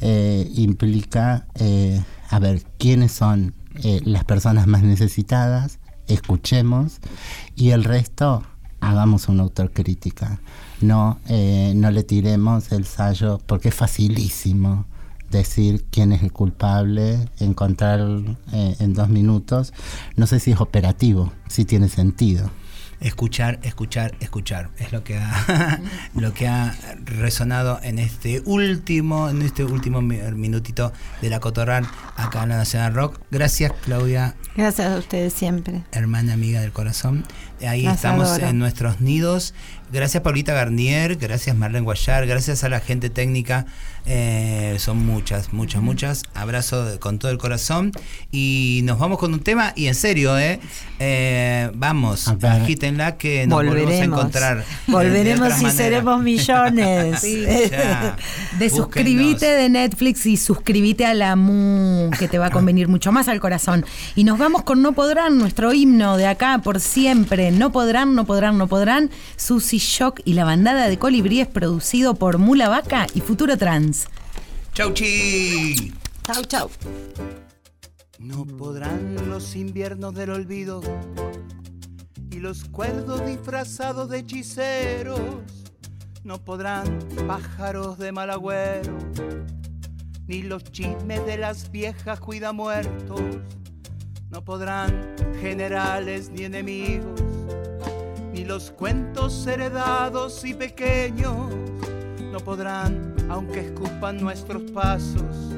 [0.00, 2.00] eh, implica, eh,
[2.30, 3.54] a ver, quiénes son
[4.04, 6.98] las personas más necesitadas, escuchemos,
[7.54, 8.42] y el resto
[8.80, 10.40] hagamos una autocrítica.
[10.80, 14.86] No, eh, no le tiremos el sallo porque es facilísimo
[15.30, 18.00] decir quién es el culpable, encontrar
[18.52, 19.72] eh, en dos minutos.
[20.16, 22.50] No sé si es operativo, si tiene sentido.
[23.00, 24.68] Escuchar, escuchar, escuchar.
[24.78, 25.80] Es lo que ha,
[26.14, 26.74] lo que ha
[27.06, 30.92] resonado en este último, en este último mi- minutito
[31.22, 31.86] de la Cotorral
[32.16, 33.18] acá en la Nacional Rock.
[33.30, 35.82] Gracias, Claudia, Gracias a ustedes siempre.
[35.92, 37.24] hermana amiga del corazón.
[37.66, 38.48] Ahí Las estamos adoro.
[38.48, 39.54] en nuestros nidos.
[39.92, 43.66] Gracias Paulita Garnier, gracias Marlene Guayar, gracias a la gente técnica.
[44.06, 46.22] Eh, son muchas, muchas, muchas.
[46.34, 47.92] Abrazo de- con todo el corazón.
[48.32, 50.60] Y nos vamos con un tema, y en serio, ¿eh?
[50.98, 54.18] Eh, vamos, agítenla que nos volvemos a Volveremos.
[54.18, 54.64] encontrar.
[54.86, 55.76] Volveremos de otras y maneras.
[55.76, 57.20] seremos millones.
[57.20, 57.44] Sí.
[58.58, 63.12] De suscribite de Netflix y suscribite a la MU, que te va a convenir mucho
[63.12, 63.84] más al corazón.
[64.14, 67.50] Y nos vamos con No Podrán, nuestro himno de acá por siempre.
[67.52, 69.10] No podrán, no podrán, no podrán.
[69.36, 73.89] Susy Shock y la bandada de colibríes producido por Mula Vaca y Futuro Trans.
[74.72, 75.92] Chau, chi.
[76.22, 76.70] Chau, chau.
[78.18, 80.80] No podrán los inviernos del olvido
[82.30, 85.20] y los cuerdos disfrazados de hechiceros.
[86.22, 88.96] No podrán pájaros de mal agüero,
[90.26, 93.20] ni los chismes de las viejas cuida muertos.
[94.30, 97.20] No podrán generales ni enemigos,
[98.32, 101.52] ni los cuentos heredados y pequeños.
[102.30, 105.54] No podrán, aunque escupan nuestros pasos,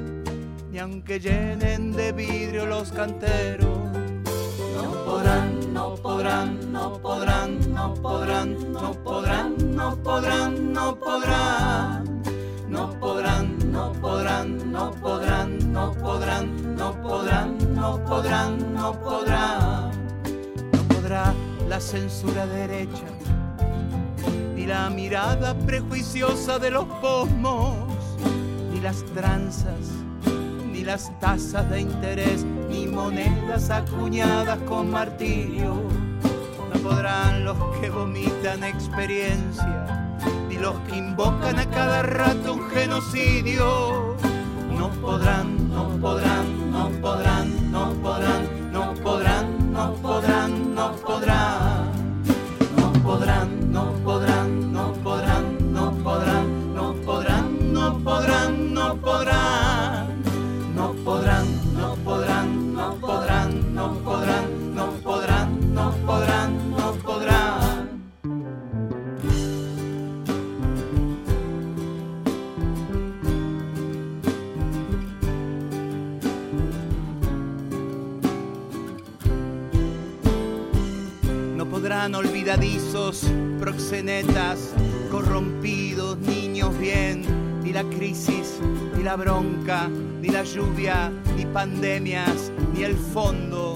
[0.71, 3.79] ni aunque llenen de vidrio los canteros.
[4.75, 12.23] No podrán, no podrán, no podrán, no podrán, no podrán, no podrán, no podrán.
[12.69, 19.91] No podrán, no podrán, no podrán, no podrán, no podrán, no podrán, no podrán.
[20.73, 21.35] No podrá
[21.69, 23.12] la censura derecha,
[24.73, 27.77] la mirada prejuiciosa de los posmos,
[28.73, 29.85] ni las tranzas,
[30.73, 35.75] ni las tasas de interés, ni monedas acuñadas con martirio.
[36.73, 40.17] No podrán los que vomitan experiencia,
[40.49, 44.17] ni los que invocan a cada rato un genocidio.
[44.79, 47.72] No podrán, no podrán, no podrán, no podrán,
[81.63, 83.23] No podrán olvidadizos,
[83.61, 84.75] proxenetas,
[85.13, 87.23] corrompidos, niños bien,
[87.63, 88.59] ni la crisis,
[88.97, 89.89] ni la bronca,
[90.21, 93.72] ni la lluvia, ni pandemias, ni el fondo,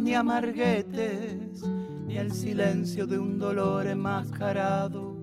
[0.00, 1.62] ni amarguetes,
[2.06, 5.16] ni el silencio de un dolor enmascarado,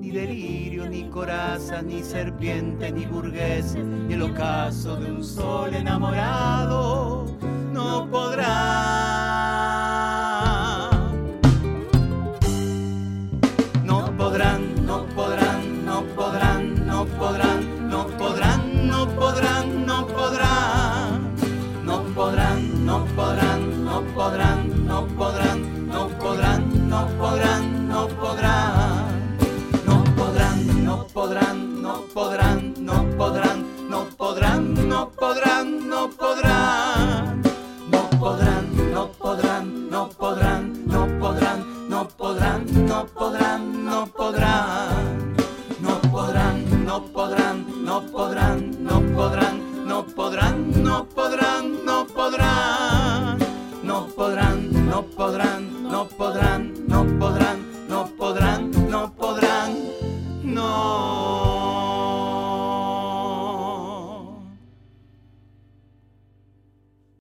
[0.00, 7.26] ni delirio, ni coraza, ni serpiente, ni burgués, ni el ocaso de un sol enamorado.
[7.72, 9.07] No podrán.